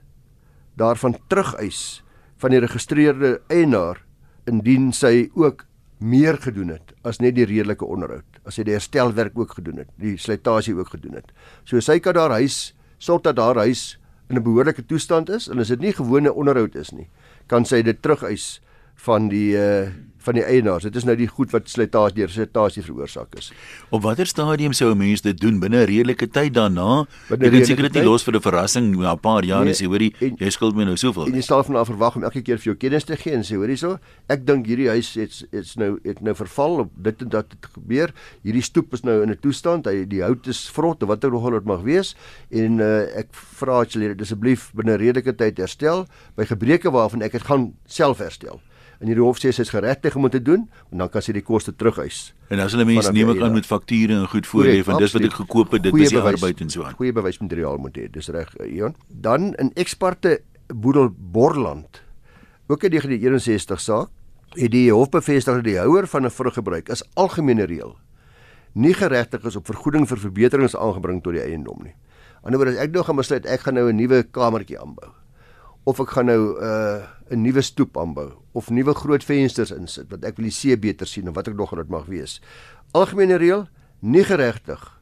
daarvan 0.76 1.16
terugeis 1.28 2.02
van 2.36 2.50
die 2.50 2.60
geregistreerde 2.60 3.40
eienaar 3.48 4.04
indien 4.46 4.92
sy 4.92 5.30
ook 5.34 5.64
meer 5.98 6.36
gedoen 6.36 6.68
het 6.68 6.92
as 7.02 7.18
net 7.18 7.34
die 7.34 7.46
redelike 7.46 7.84
onderhoud 7.84 8.27
as 8.48 8.56
hy 8.56 8.64
die 8.68 8.76
herstelwerk 8.76 9.36
ook 9.38 9.58
gedoen 9.58 9.82
het, 9.84 9.90
die 10.00 10.16
slytasie 10.16 10.74
ook 10.78 10.94
gedoen 10.96 11.20
het. 11.20 11.32
So 11.68 11.80
sy 11.84 11.98
kan 12.00 12.16
daar 12.16 12.34
huis 12.40 12.72
sorg 12.98 13.22
dat 13.26 13.36
daar 13.36 13.60
huis 13.60 13.98
in 14.28 14.36
'n 14.36 14.42
behoorlike 14.42 14.86
toestand 14.86 15.28
is 15.30 15.48
en 15.48 15.58
as 15.58 15.68
dit 15.68 15.80
nie 15.80 15.92
gewone 15.92 16.32
onderhoud 16.32 16.74
is 16.74 16.90
nie, 16.92 17.08
kan 17.46 17.64
sy 17.64 17.82
dit 17.82 18.02
terugeis 18.02 18.60
van 18.96 19.28
die 19.28 19.56
uh, 19.56 19.88
van 20.28 20.38
die 20.38 20.44
eienaars. 20.44 20.84
Dit 20.88 20.98
is 21.00 21.06
nou 21.08 21.16
die 21.18 21.28
goed 21.30 21.52
wat 21.54 21.70
slytasie 21.72 22.20
deur 22.20 22.32
slytasie 22.32 22.84
veroorsaak 22.84 23.36
is. 23.40 23.50
Op 23.94 24.04
watter 24.04 24.28
stadium 24.28 24.74
sou 24.76 24.90
'n 24.92 24.98
mens 24.98 25.22
dit 25.22 25.38
doen 25.40 25.60
binne 25.60 25.80
'n 25.82 25.88
redelike 25.88 26.28
tyd 26.28 26.54
daarna? 26.54 27.06
Jy 27.30 27.50
kan 27.50 27.64
seker 27.64 27.82
dit 27.88 27.94
nie 27.94 28.04
los 28.04 28.24
vir 28.24 28.34
'n 28.36 28.40
verrassing 28.40 28.96
na 28.96 29.12
'n 29.12 29.18
paar 29.18 29.44
jaar 29.44 29.64
nee, 29.64 29.72
as 29.72 29.80
jy 29.80 29.86
hoorie 29.86 30.12
jy 30.20 30.50
skuld 30.50 30.76
my 30.76 30.84
nou 30.84 30.96
soveel. 30.96 31.26
En 31.26 31.34
jy 31.34 31.40
stel 31.42 31.64
van 31.64 31.76
af 31.76 31.86
verwag 31.86 32.16
om 32.16 32.24
elke 32.24 32.42
keer 32.42 32.58
vir 32.58 32.72
jou 32.72 32.76
kennis 32.76 33.04
te 33.04 33.16
gee 33.16 33.32
en 33.32 33.42
sê 33.42 33.56
hoorie 33.56 33.76
so, 33.76 33.98
ek 34.28 34.46
dink 34.46 34.66
hierdie 34.66 34.88
huis 34.88 35.14
het 35.14 35.44
dit's 35.50 35.76
nou 35.76 35.98
het 36.04 36.20
nou 36.20 36.34
verval 36.34 36.80
op 36.80 36.90
dit 36.96 37.22
en 37.22 37.28
dat 37.28 37.46
het 37.48 37.70
gebeur. 37.74 38.12
Hierdie 38.42 38.62
stoep 38.62 38.92
is 38.92 39.02
nou 39.02 39.22
in 39.22 39.30
'n 39.30 39.38
toestand, 39.40 39.86
hy 39.86 40.04
die 40.04 40.22
hout 40.22 40.46
is 40.46 40.68
vrot 40.68 41.02
of 41.02 41.08
wat 41.08 41.24
ook 41.24 41.44
al 41.44 41.50
dit 41.50 41.64
mag 41.64 41.82
wees 41.82 42.14
en 42.50 42.80
uh, 42.80 43.18
ek 43.18 43.28
vra 43.32 43.84
dit 43.84 44.20
asseblief 44.20 44.72
binne 44.74 44.96
redelike 44.96 45.36
tyd 45.36 45.58
herstel 45.58 46.06
by 46.36 46.44
gebreke 46.44 46.90
waarvan 46.90 47.22
ek 47.22 47.32
dit 47.32 47.42
gaan 47.42 47.74
self 47.86 48.18
herstel 48.18 48.60
en 48.98 49.06
die 49.06 49.18
hof 49.18 49.38
sê 49.38 49.52
sy 49.54 49.62
is 49.62 49.70
geregtig 49.70 50.16
om 50.16 50.28
te 50.28 50.40
doen 50.42 50.66
en 50.90 50.98
dan 51.04 51.10
kan 51.12 51.22
sy 51.22 51.32
die 51.32 51.44
koste 51.44 51.72
terugeis. 51.72 52.32
En 52.50 52.60
as 52.60 52.74
hulle 52.74 52.84
mense 52.88 53.12
neem 53.12 53.30
ek 53.30 53.42
aan 53.42 53.54
met 53.54 53.68
fakture 53.68 54.16
en 54.16 54.26
goed 54.32 54.46
voorlê 54.46 54.82
van 54.86 54.98
dis 54.98 55.14
wat 55.14 55.28
ek 55.28 55.38
gekoop 55.38 55.76
het, 55.76 55.82
dit 55.86 55.94
is 55.94 56.14
die 56.16 56.18
arbeid 56.20 56.60
en 56.60 56.70
so 56.70 56.84
aan. 56.84 56.96
Goeie 56.98 57.14
bewysmateriaal 57.14 57.78
moet 57.78 57.96
hê, 57.96 58.08
dis 58.10 58.28
reg, 58.34 58.50
Ion. 58.66 58.96
Dan 59.08 59.54
in 59.62 59.70
eksparte 59.76 60.40
boedel 60.68 61.12
Borland 61.14 62.02
ook 62.68 62.84
in 62.84 62.92
die 62.92 63.00
1961 63.00 63.80
saak 63.80 64.10
het 64.56 64.72
die 64.72 64.90
hof 64.92 65.10
bevestig 65.12 65.60
dat 65.60 65.64
die 65.64 65.78
houer 65.78 66.06
van 66.06 66.24
'n 66.24 66.30
vruggebruik 66.30 66.88
is 66.88 67.04
algemene 67.14 67.64
reël 67.64 67.96
nie 68.78 68.94
geregtig 68.94 69.44
is 69.48 69.56
op 69.56 69.66
vergoeding 69.66 70.06
vir 70.08 70.20
verbeterings 70.22 70.76
aangebring 70.76 71.22
tot 71.22 71.36
die 71.36 71.42
eiendom 71.42 71.80
nie. 71.82 71.94
Anderswoorde 72.42 72.76
as 72.76 72.84
ek 72.84 72.92
nou 72.94 73.04
gaan 73.06 73.18
besluit 73.18 73.46
ek 73.46 73.64
gaan 73.66 73.74
nou 73.74 73.88
'n 73.88 73.96
nuwe 73.96 74.22
kamertjie 74.22 74.78
aanbou 74.78 75.10
of 75.84 76.00
ek 76.00 76.10
gaan 76.14 76.26
nou 76.26 76.42
'n 76.54 76.62
uh, 76.62 77.06
'n 77.30 77.42
nuwe 77.42 77.62
stoep 77.62 77.96
aanbou 77.96 78.32
of 78.52 78.70
nuwe 78.70 78.94
groot 78.94 79.24
vensters 79.24 79.70
insit 79.70 80.10
wat 80.10 80.24
ek 80.24 80.36
wil 80.36 80.44
die 80.44 80.54
see 80.54 80.76
beter 80.76 81.06
sien 81.06 81.28
of 81.28 81.34
wat 81.34 81.48
ek 81.48 81.56
nog 81.56 81.74
dit 81.74 81.88
mag 81.88 82.06
wees. 82.06 82.40
Algemene 82.92 83.36
reël 83.36 83.68
nie 84.00 84.24
geregtig 84.24 85.00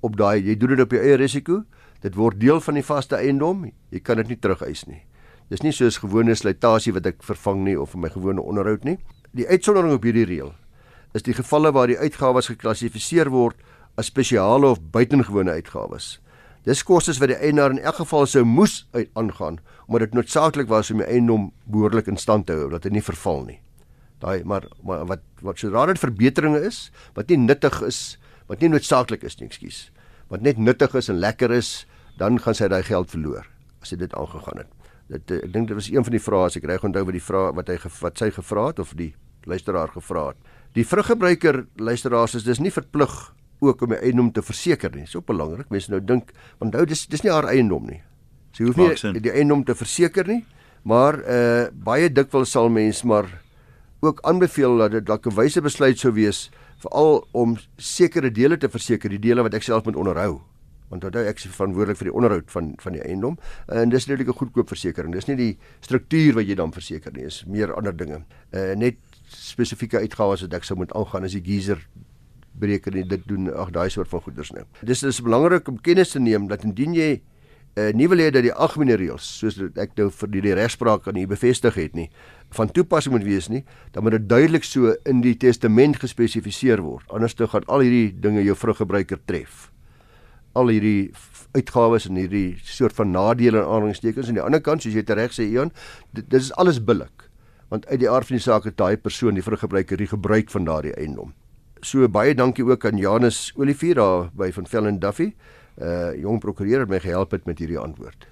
op 0.00 0.16
daai 0.16 0.42
jy 0.42 0.56
doen 0.56 0.76
dit 0.76 0.80
op 0.80 0.92
jou 0.92 1.02
eie 1.02 1.16
risiko. 1.16 1.64
Dit 2.02 2.14
word 2.14 2.40
deel 2.40 2.60
van 2.60 2.74
die 2.74 2.84
vaste 2.84 3.16
eiendom. 3.16 3.72
Jy 3.90 4.00
kan 4.00 4.16
dit 4.16 4.28
nie 4.28 4.38
terugeis 4.38 4.86
nie. 4.86 5.02
Dis 5.50 5.62
nie 5.62 5.72
soos 5.72 5.98
gewone 6.02 6.34
slytasie 6.34 6.92
wat 6.92 7.06
ek 7.06 7.22
vervang 7.22 7.64
nie 7.64 7.76
of 7.78 7.94
vir 7.94 8.00
my 8.00 8.10
gewone 8.10 8.42
onderhoud 8.42 8.84
nie. 8.84 8.98
Die 9.32 9.46
uitsondering 9.46 9.94
op 9.94 10.06
hierdie 10.06 10.26
reël 10.26 10.54
is 11.14 11.24
die 11.24 11.34
gevalle 11.34 11.72
waar 11.72 11.88
die 11.88 11.98
uitgawes 11.98 12.50
geklassifiseer 12.50 13.30
word 13.32 13.56
as 13.96 14.10
spesiale 14.10 14.68
of 14.68 14.82
buitengewone 14.92 15.54
uitgawes. 15.56 16.18
Dis 16.66 16.82
kostes 16.82 17.20
wat 17.22 17.30
die 17.30 17.38
eienaar 17.38 17.70
in 17.70 17.78
elk 17.78 18.00
geval 18.00 18.24
sou 18.26 18.42
moes 18.42 18.80
uit 18.96 19.06
aangaan 19.14 19.60
omdat 19.86 20.08
dit 20.08 20.16
noodsaaklik 20.18 20.66
was 20.66 20.90
om 20.90 20.98
die 20.98 21.06
eiendom 21.06 21.52
behoorlik 21.70 22.08
in 22.10 22.18
stand 22.18 22.48
te 22.48 22.56
hou 22.58 22.70
dat 22.72 22.82
dit 22.82 22.96
nie 22.96 23.04
verval 23.06 23.44
nie. 23.46 23.60
Daai 24.18 24.42
maar 24.42 24.66
maar 24.82 25.04
wat 25.06 25.22
wat 25.46 25.62
sodra 25.62 25.84
dit 25.86 26.00
verbeteringe 26.02 26.64
is 26.66 26.88
wat 27.14 27.30
nie 27.30 27.38
nuttig 27.38 27.78
is, 27.86 28.18
wat 28.50 28.64
nie 28.64 28.72
noodsaaklik 28.72 29.22
is 29.22 29.38
nie, 29.38 29.46
ekskuus. 29.46 29.78
Wat 30.26 30.42
net 30.42 30.58
nuttig 30.58 30.94
is 30.98 31.08
en 31.12 31.22
lekker 31.22 31.54
is, 31.54 31.86
dan 32.18 32.40
gaan 32.42 32.58
sy 32.58 32.66
daai 32.72 32.82
geld 32.82 33.14
verloor 33.14 33.46
as 33.82 33.94
hy 33.94 34.00
dit 34.02 34.18
aangegaan 34.18 34.64
het. 34.64 34.90
Dit 35.06 35.36
ek 35.38 35.52
dink 35.54 35.70
dit 35.70 35.78
was 35.78 35.92
een 35.92 36.02
van 36.02 36.18
die 36.18 36.24
vrae 36.26 36.50
as 36.50 36.58
ek 36.58 36.66
reg 36.66 36.82
onthou 36.82 37.04
wat 37.06 37.14
die 37.14 37.22
vraag 37.22 37.54
wat 37.60 37.70
hy 37.70 37.78
wat 38.00 38.18
sy 38.18 38.32
gevra 38.34 38.66
het 38.72 38.82
of 38.82 38.96
die 38.98 39.12
luisteraar 39.46 39.94
gevra 39.94 40.32
het. 40.32 40.54
Die 40.74 40.84
vruggebruiker 40.84 41.62
luisteraars 41.78 42.34
is 42.40 42.44
dis 42.48 42.58
nie 42.58 42.74
verplig 42.74 43.14
ook 43.60 43.82
om 43.82 43.94
die 43.94 44.02
eiendom 44.02 44.32
te 44.32 44.42
verseker 44.42 44.92
nie. 44.94 45.04
Dis 45.06 45.16
ook 45.16 45.26
belangrik. 45.26 45.70
Mense 45.70 45.90
nou 45.90 46.00
dink, 46.04 46.32
want 46.58 46.74
nou 46.74 46.84
dis 46.86 47.06
dis 47.06 47.22
nie 47.22 47.32
haar 47.32 47.48
eiendom 47.48 47.86
nie. 47.86 48.02
Sy 48.56 48.64
hoef 48.64 48.76
nie 48.76 49.20
die 49.20 49.32
eiendom 49.32 49.64
te 49.64 49.74
verseker 49.76 50.26
nie, 50.28 50.44
maar 50.84 51.20
uh 51.24 51.68
baie 51.72 52.08
dikwels 52.12 52.54
sal 52.56 52.68
mense 52.72 53.06
maar 53.06 53.28
ook 54.04 54.20
aanbeveel 54.28 54.76
dat 54.78 54.90
dit 54.90 55.06
dalk 55.06 55.26
'n 55.26 55.34
wyse 55.34 55.60
besluit 55.60 55.98
sou 55.98 56.12
wees 56.12 56.50
veral 56.78 57.26
om 57.32 57.56
sekere 57.76 58.30
dele 58.30 58.56
te 58.56 58.68
verseker, 58.68 59.10
die 59.10 59.18
dele 59.18 59.42
wat 59.42 59.54
ek 59.54 59.62
self 59.62 59.84
moet 59.84 59.96
onderhou. 59.96 60.40
Want 60.88 61.04
onthou 61.04 61.24
ek 61.26 61.36
is 61.36 61.50
verantwoordelik 61.50 61.98
vir 61.98 62.10
die 62.10 62.14
onderhoud 62.14 62.50
van 62.50 62.74
van 62.78 62.92
die 62.92 63.02
eiendom 63.02 63.38
en 63.66 63.88
dis 63.90 64.06
natuurlik 64.06 64.28
'n 64.28 64.38
goedkoop 64.38 64.68
versekerings. 64.68 65.14
Dis 65.14 65.26
nie 65.26 65.36
die 65.36 65.58
struktuur 65.80 66.34
wat 66.34 66.46
jy 66.46 66.54
dan 66.54 66.72
verseker 66.72 67.12
nie, 67.12 67.24
is 67.24 67.44
meer 67.46 67.74
ander 67.74 67.96
dinge. 67.96 68.22
Uh 68.52 68.74
net 68.74 68.96
spesifieke 69.28 69.98
uitgawes 69.98 70.42
wat 70.42 70.54
ek 70.54 70.64
sou 70.64 70.76
moet 70.78 70.92
aangaan 70.92 71.24
as 71.24 71.32
die 71.32 71.42
geyser 71.42 71.78
bereken 72.58 72.98
en 73.00 73.08
dit 73.08 73.24
doen 73.28 73.50
ag 73.54 73.70
daai 73.74 73.88
soort 73.90 74.08
van 74.08 74.22
goeders 74.24 74.52
nou. 74.56 74.64
Dis 74.82 75.04
dis 75.04 75.22
belangrik 75.22 75.68
om 75.68 75.80
kennis 75.80 76.14
te 76.14 76.22
neem 76.22 76.48
dat 76.48 76.64
indien 76.64 76.94
jy 76.96 77.10
uh, 77.16 77.88
eh, 77.88 77.92
nuwe 77.94 78.16
lede 78.16 78.38
dat 78.38 78.46
die 78.46 78.54
algemene 78.54 78.96
reëls 78.96 79.26
soos 79.40 79.58
ek 79.76 79.96
nou 79.98 80.08
vir 80.10 80.30
die, 80.32 80.42
die 80.48 80.56
regspraak 80.56 81.08
aan 81.08 81.18
hier 81.20 81.28
bevestig 81.28 81.76
het 81.76 81.94
nie 81.94 82.08
van 82.54 82.70
toepassing 82.70 83.14
moet 83.14 83.24
wees 83.26 83.48
nie, 83.48 83.64
dan 83.92 84.02
moet 84.02 84.16
dit 84.16 84.28
duidelik 84.28 84.64
so 84.64 84.94
in 85.04 85.20
die 85.24 85.34
testament 85.36 85.98
gespesifiseer 86.02 86.82
word. 86.84 87.06
Anders 87.10 87.34
dan 87.34 87.50
gaan 87.50 87.66
al 87.66 87.84
hierdie 87.84 88.12
dinge 88.20 88.44
jou 88.44 88.56
vruggebruiker 88.56 89.18
tref. 89.26 89.70
Al 90.56 90.70
hierdie 90.72 91.12
uitgawes 91.56 92.06
en 92.08 92.20
hierdie 92.20 92.56
soort 92.64 92.96
van 92.96 93.10
nadele 93.10 93.60
en 93.62 93.66
aanhalingstekens 93.66 94.30
aan 94.30 94.38
die 94.38 94.44
ander 94.44 94.62
kant 94.62 94.84
soos 94.84 94.94
jy 94.94 95.04
reg 95.08 95.34
sê 95.34 95.48
Ian, 95.48 95.72
dit, 96.12 96.24
dit 96.24 96.40
is 96.40 96.52
alles 96.60 96.80
billik. 96.82 97.28
Want 97.68 97.86
uit 97.90 98.00
die 98.00 98.10
aard 98.10 98.28
van 98.28 98.38
die 98.38 98.44
saak 98.44 98.68
het 98.68 98.76
daai 98.78 98.96
persoon 98.96 99.34
die 99.34 99.44
vruggebruiker 99.44 99.98
die 99.98 100.10
gebruik 100.10 100.52
van 100.54 100.68
daardie 100.68 100.94
eiendom. 100.94 101.34
So 101.84 102.08
baie 102.08 102.34
dankie 102.34 102.64
ook 102.64 102.84
aan 102.88 102.96
Janus 102.96 103.52
Olivier 103.56 103.94
daar 103.94 104.30
by 104.32 104.50
van 104.52 104.66
Vellen 104.66 104.98
Duffy. 104.98 105.34
Uh 105.76 106.14
jong 106.16 106.40
prokureur 106.40 106.80
het 106.80 106.88
my 106.88 107.00
gehelp 107.00 107.30
het 107.30 107.44
met 107.44 107.58
hierdie 107.58 107.78
antwoord. 107.78 108.28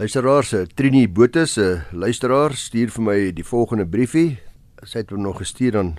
Luisteraars, 0.00 0.48
se 0.48 0.66
Trini 0.74 1.08
Botha 1.08 1.46
se 1.46 1.82
luisteraar 1.92 2.54
stuur 2.54 2.90
vir 2.90 3.04
my 3.04 3.18
die 3.32 3.44
volgende 3.44 3.86
briefie. 3.86 4.38
Sy 4.84 5.02
het 5.02 5.10
hom 5.10 5.22
nog 5.24 5.40
gestuur 5.40 5.76
aan 5.76 5.98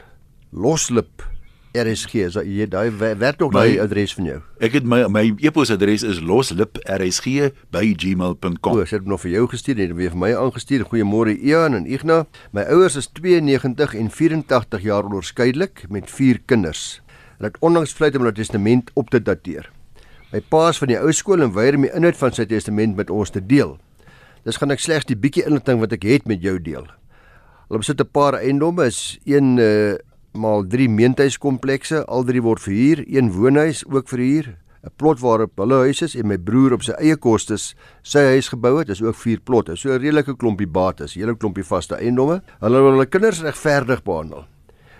Loslip 0.51 1.25
RSG. 1.71 2.27
Is 2.27 2.35
jy 2.35 2.67
daai 2.67 2.91
werk 2.91 3.39
nog 3.39 3.55
daai 3.55 3.79
adres 3.79 4.11
van 4.17 4.25
jou? 4.27 4.41
Ek 4.59 4.73
het 4.75 4.83
my 4.87 5.07
my 5.11 5.35
e-posadres 5.39 6.03
is 6.03 6.19
loslipresg@gmail.com. 6.19 8.75
O, 8.75 8.81
ek 8.81 8.89
het 8.89 9.05
nog 9.07 9.21
vir 9.21 9.31
jou 9.31 9.47
gestuur 9.47 9.79
en 9.79 9.95
weer 9.95 10.09
vir 10.11 10.19
my 10.19 10.35
aangestuur. 10.35 10.85
Goeiemôre 10.85 11.37
Ian 11.39 11.73
en 11.75 11.85
Igna. 11.85 12.25
My 12.51 12.61
ouers 12.61 12.95
is 12.95 13.07
92 13.07 13.95
en 13.95 14.11
84 14.11 14.81
jaar 14.81 15.05
onderskeidelik 15.05 15.85
met 15.89 16.11
4 16.11 16.39
kinders. 16.45 17.01
Hulle 17.37 17.47
het 17.47 17.57
onlangs 17.59 17.91
besluit 17.91 18.15
om 18.15 18.21
hulle 18.21 18.35
testament 18.35 18.91
op 18.93 19.09
te 19.09 19.21
dateer. 19.21 19.71
My 20.31 20.39
pa 20.39 20.69
is 20.69 20.77
van 20.77 20.87
die 20.87 20.99
ou 20.99 21.11
skool 21.11 21.41
en 21.41 21.53
weier 21.53 21.75
om 21.75 21.81
die 21.81 21.95
inhoud 21.95 22.17
van 22.17 22.31
sy 22.33 22.45
testament 22.45 22.95
met 22.95 23.09
ons 23.09 23.29
te 23.29 23.45
deel. 23.45 23.79
Dis 24.43 24.57
gaan 24.57 24.71
ek 24.71 24.79
slegs 24.79 25.05
die 25.05 25.15
bietjie 25.15 25.45
inligting 25.45 25.79
wat 25.79 25.91
ek 25.91 26.03
het 26.03 26.27
met 26.27 26.41
jou 26.41 26.61
deel. 26.61 26.87
Hulle 27.67 27.79
besit 27.79 28.01
'n 28.01 28.09
paar 28.11 28.33
eiendomme, 28.33 28.85
is 28.85 29.19
een 29.25 29.57
uh 29.57 29.93
maal 30.33 30.65
3 30.67 30.87
meentuiskomplekse, 30.89 32.05
al 32.07 32.23
drie 32.23 32.41
word 32.41 32.61
verhuur, 32.63 33.03
een 33.07 33.31
woonhuis 33.35 33.83
ook 33.87 34.07
verhuur, 34.09 34.55
'n 34.83 34.89
plot 34.97 35.19
waarop 35.19 35.51
hulle 35.61 35.75
huis 35.85 36.01
is 36.01 36.15
en 36.15 36.27
my 36.27 36.37
broer 36.37 36.73
op 36.73 36.83
sy 36.83 36.91
eie 36.97 37.15
kostes 37.15 37.75
sy 38.01 38.19
huis 38.33 38.47
gebou 38.49 38.79
het, 38.79 38.89
is 38.89 39.01
ook 39.01 39.15
4 39.15 39.39
plotte. 39.39 39.75
So 39.75 39.89
'n 39.89 40.01
redelike 40.01 40.35
klompie 40.37 40.67
bates, 40.67 41.15
'n 41.15 41.19
hele 41.19 41.35
klompie 41.35 41.63
vaste 41.63 41.95
eiendomme. 41.95 42.41
Hulle 42.59 42.81
wil 42.81 42.91
hulle 42.91 43.05
kinders 43.05 43.41
regverdig 43.41 44.03
behandel. 44.03 44.45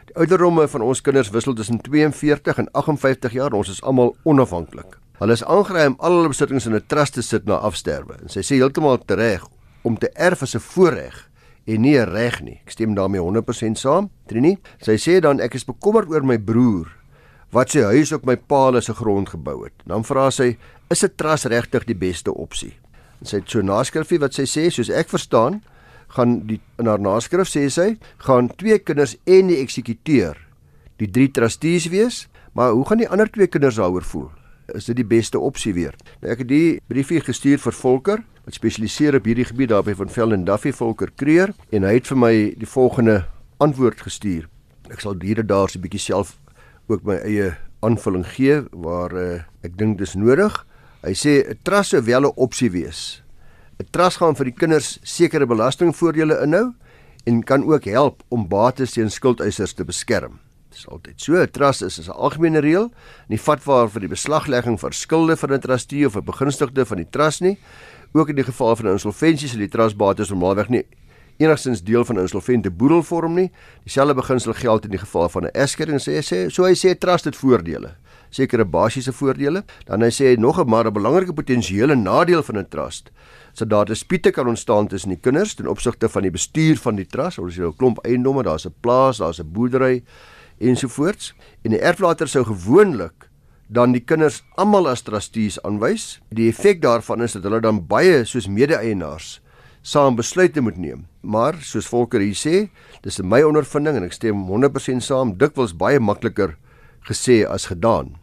Die 0.05 0.15
ouderdomme 0.15 0.67
van 0.67 0.81
ons 0.81 1.01
kinders 1.01 1.29
wissel 1.29 1.53
tussen 1.53 1.81
42 1.81 2.57
en 2.57 2.71
58 2.71 3.31
jaar. 3.31 3.53
Ons 3.53 3.69
is 3.69 3.81
almal 3.81 4.15
onafhanklik. 4.23 4.97
Hulle 5.19 5.31
is 5.31 5.43
aangeraai 5.43 5.87
om 5.87 5.95
al 5.99 6.15
hulle 6.15 6.27
besittings 6.27 6.65
in 6.65 6.75
'n 6.75 6.83
trust 6.87 7.13
te 7.13 7.21
sit 7.21 7.45
na 7.45 7.55
afsterwe. 7.55 8.13
En 8.21 8.29
sy 8.29 8.41
sê 8.41 8.55
heeltemal 8.57 8.99
reg 9.07 9.47
om 9.81 9.97
te 9.97 10.09
erf 10.13 10.41
as 10.41 10.55
'n 10.55 10.59
voorreg 10.59 11.30
en 11.65 11.81
nie 11.81 11.97
reg 12.05 12.41
nie. 12.41 12.59
Ek 12.65 12.71
stem 12.71 12.95
daarmee 12.95 13.21
100% 13.21 13.79
saam. 13.79 14.09
Trini, 14.27 14.57
sy 14.81 14.97
sê 14.97 15.19
dan 15.21 15.39
ek 15.39 15.55
is 15.55 15.67
bekommerd 15.67 16.09
oor 16.09 16.25
my 16.25 16.37
broer 16.37 16.89
wat 17.51 17.73
sy 17.73 17.83
huis 17.83 18.13
op 18.15 18.23
my 18.25 18.37
pa 18.37 18.79
se 18.79 18.93
grond 18.95 19.29
gebou 19.29 19.65
het. 19.65 19.73
Dan 19.85 20.03
vra 20.07 20.29
sy, 20.31 20.57
is 20.89 21.03
'n 21.03 21.11
trust 21.17 21.45
regtig 21.45 21.85
die 21.85 21.95
beste 21.95 22.31
opsie? 22.31 22.73
En 23.19 23.25
sy 23.25 23.37
het 23.37 23.49
so 23.49 23.61
naskrifie 23.61 24.19
wat 24.19 24.33
sy 24.33 24.43
sê, 24.43 24.71
soos 24.71 24.89
ek 24.89 25.09
verstaan, 25.09 25.61
gaan 26.07 26.47
die 26.47 26.61
in 26.79 26.87
haar 26.87 26.99
naskrif 26.99 27.47
sê 27.47 27.69
sy, 27.69 27.97
gaan 28.19 28.49
twee 28.55 28.79
kinders 28.79 29.17
en 29.25 29.47
die 29.47 29.61
eksekuteur 29.61 30.37
die 31.01 31.09
drie 31.09 31.31
trustees 31.33 31.89
wees, 31.89 32.27
maar 32.53 32.75
hoe 32.75 32.85
gaan 32.85 33.01
die 33.01 33.09
ander 33.09 33.29
twee 33.29 33.49
kinders 33.49 33.79
daaroor 33.81 34.05
voel? 34.05 34.29
Is 34.75 34.85
dit 34.85 34.99
die 35.01 35.07
beste 35.07 35.39
opsie 35.39 35.73
weer? 35.73 35.95
Nou 36.21 36.31
ek 36.31 36.43
het 36.43 36.51
die 36.51 36.79
briefie 36.91 37.21
gestuur 37.23 37.59
vir 37.59 37.75
Volker 37.75 38.21
wat 38.51 38.59
spesialiseer 38.59 39.15
op 39.15 39.27
hierdie 39.29 39.45
gebied 39.47 39.69
daarby 39.71 39.93
van 39.95 40.09
Velden 40.11 40.41
Duffy 40.43 40.73
Volker 40.75 41.11
Kreer 41.15 41.53
en 41.71 41.85
hy 41.87 41.93
het 41.95 42.09
vir 42.09 42.17
my 42.19 42.31
die 42.59 42.67
volgende 42.67 43.21
antwoord 43.63 44.01
gestuur. 44.03 44.49
Ek 44.91 44.99
sal 44.99 45.15
hierde 45.21 45.45
daar 45.47 45.69
so 45.69 45.79
'n 45.79 45.83
bietjie 45.85 46.03
self 46.11 46.35
ook 46.89 47.05
my 47.07 47.15
eie 47.23 47.55
aanvulling 47.79 48.25
gee 48.27 48.61
waar 48.71 49.13
uh, 49.15 49.43
ek 49.63 49.77
dink 49.77 49.97
dis 49.99 50.15
nodig. 50.15 50.51
Hy 51.01 51.13
sê 51.15 51.47
'n 51.47 51.59
trust 51.63 51.91
sou 51.91 52.01
wel 52.03 52.27
'n 52.27 52.35
opsie 52.35 52.71
wees. 52.71 53.23
'n 53.79 53.87
Trust 53.91 54.17
gaan 54.17 54.35
vir 54.35 54.51
die 54.51 54.59
kinders 54.59 54.99
sekere 55.03 55.47
belastingvoordele 55.47 56.43
inhou 56.43 56.73
en 57.25 57.43
kan 57.43 57.63
ook 57.63 57.85
help 57.85 58.23
om 58.29 58.47
bates 58.47 58.91
teen 58.91 59.09
skuldeisers 59.09 59.73
te 59.73 59.85
beskerm. 59.85 60.39
Dit 60.69 60.79
is 60.79 60.87
altyd 60.87 61.21
so. 61.21 61.35
'n 61.35 61.51
Trust 61.51 61.83
is 61.83 61.99
'n 62.09 62.11
algemene 62.11 62.59
reël, 62.59 62.91
nie 63.29 63.39
vatbaar 63.39 63.89
vir 63.89 64.01
die 64.01 64.09
beslaglegging 64.09 64.79
van 64.79 64.91
skulde 64.91 65.37
van 65.37 65.53
'n 65.53 65.59
trustee 65.59 66.05
of 66.05 66.15
'n 66.15 66.25
begunstigde 66.25 66.85
van 66.85 66.97
die 66.97 67.09
trust 67.09 67.41
nie. 67.41 67.57
Ook 68.13 68.29
in 68.29 68.35
die 68.35 68.43
geval 68.43 68.75
van 68.75 68.85
'n 68.85 68.91
insolventie 68.91 69.47
sal 69.47 69.59
die 69.59 69.69
trustbates 69.69 70.29
normaalweg 70.29 70.69
nie 70.69 70.85
enigstens 71.41 71.83
deel 71.83 72.05
van 72.05 72.15
'n 72.15 72.21
insolvente 72.21 72.71
boedel 72.71 73.03
vorm 73.03 73.33
nie. 73.33 73.51
Dieselfde 73.83 74.13
beginsel 74.13 74.53
geld 74.53 74.83
in 74.83 74.89
die 74.89 74.99
geval 74.99 75.29
van 75.29 75.43
'n 75.43 75.51
egskeiding. 75.51 75.99
Sê 75.99 76.21
sê 76.21 76.49
so 76.49 76.63
hy 76.63 76.73
sê 76.73 76.97
trust 76.97 77.25
het 77.25 77.35
voordele, 77.35 77.95
sekere 78.29 78.65
basiese 78.65 79.13
voordele. 79.13 79.63
Dan 79.85 80.01
hy 80.01 80.09
sê 80.09 80.37
nog 80.37 80.59
'n 80.59 80.69
maar 80.69 80.85
'n 80.85 80.93
belangrike 80.93 81.33
potensiële 81.33 81.95
nadeel 81.95 82.43
van 82.43 82.57
'n 82.57 82.67
trust 82.69 83.11
so 83.53 83.65
daar 83.65 83.85
dispute 83.85 84.31
kan 84.31 84.47
ontstaan 84.47 84.87
tussen 84.87 85.09
die 85.09 85.19
kinders 85.19 85.53
ten 85.53 85.67
opsigte 85.67 86.09
van 86.09 86.21
die 86.21 86.31
bestuur 86.31 86.77
van 86.77 86.95
die 86.95 87.05
trust. 87.05 87.39
Ons 87.39 87.55
het 87.55 87.65
'n 87.65 87.75
klomp 87.75 87.97
eiendomme, 88.05 88.43
daar's 88.43 88.65
'n 88.65 88.73
plaas, 88.79 89.17
daar's 89.17 89.39
'n 89.39 89.51
boerdery 89.51 90.03
ensovoorts. 90.59 91.33
En 91.61 91.69
die 91.69 91.79
erflater 91.79 92.27
sou 92.27 92.45
gewoonlik 92.45 93.29
dan 93.71 93.95
die 93.95 94.03
kinders 94.03 94.41
almal 94.59 94.89
as 94.91 95.05
trustees 95.07 95.57
aanwys. 95.63 96.19
Die 96.35 96.49
effek 96.51 96.81
daarvan 96.83 97.23
is 97.23 97.37
dat 97.37 97.47
hulle 97.47 97.61
dan 97.63 97.85
baie 97.87 98.25
soos 98.27 98.49
mede-eienaars 98.51 99.39
saam 99.81 100.15
besluite 100.15 100.61
moet 100.61 100.77
neem. 100.77 101.05
Maar 101.21 101.57
soos 101.65 101.87
Volker 101.89 102.21
hier 102.21 102.37
sê, 102.37 102.69
dis 103.01 103.19
in 103.19 103.29
my 103.29 103.41
ondervinding 103.45 103.97
en 103.97 104.05
ek 104.05 104.17
stem 104.17 104.43
100% 104.49 105.05
saam, 105.05 105.35
dikwels 105.37 105.73
baie 105.77 106.01
makliker 106.01 106.55
gesê 107.07 107.41
as 107.49 107.67
gedaan. 107.71 108.15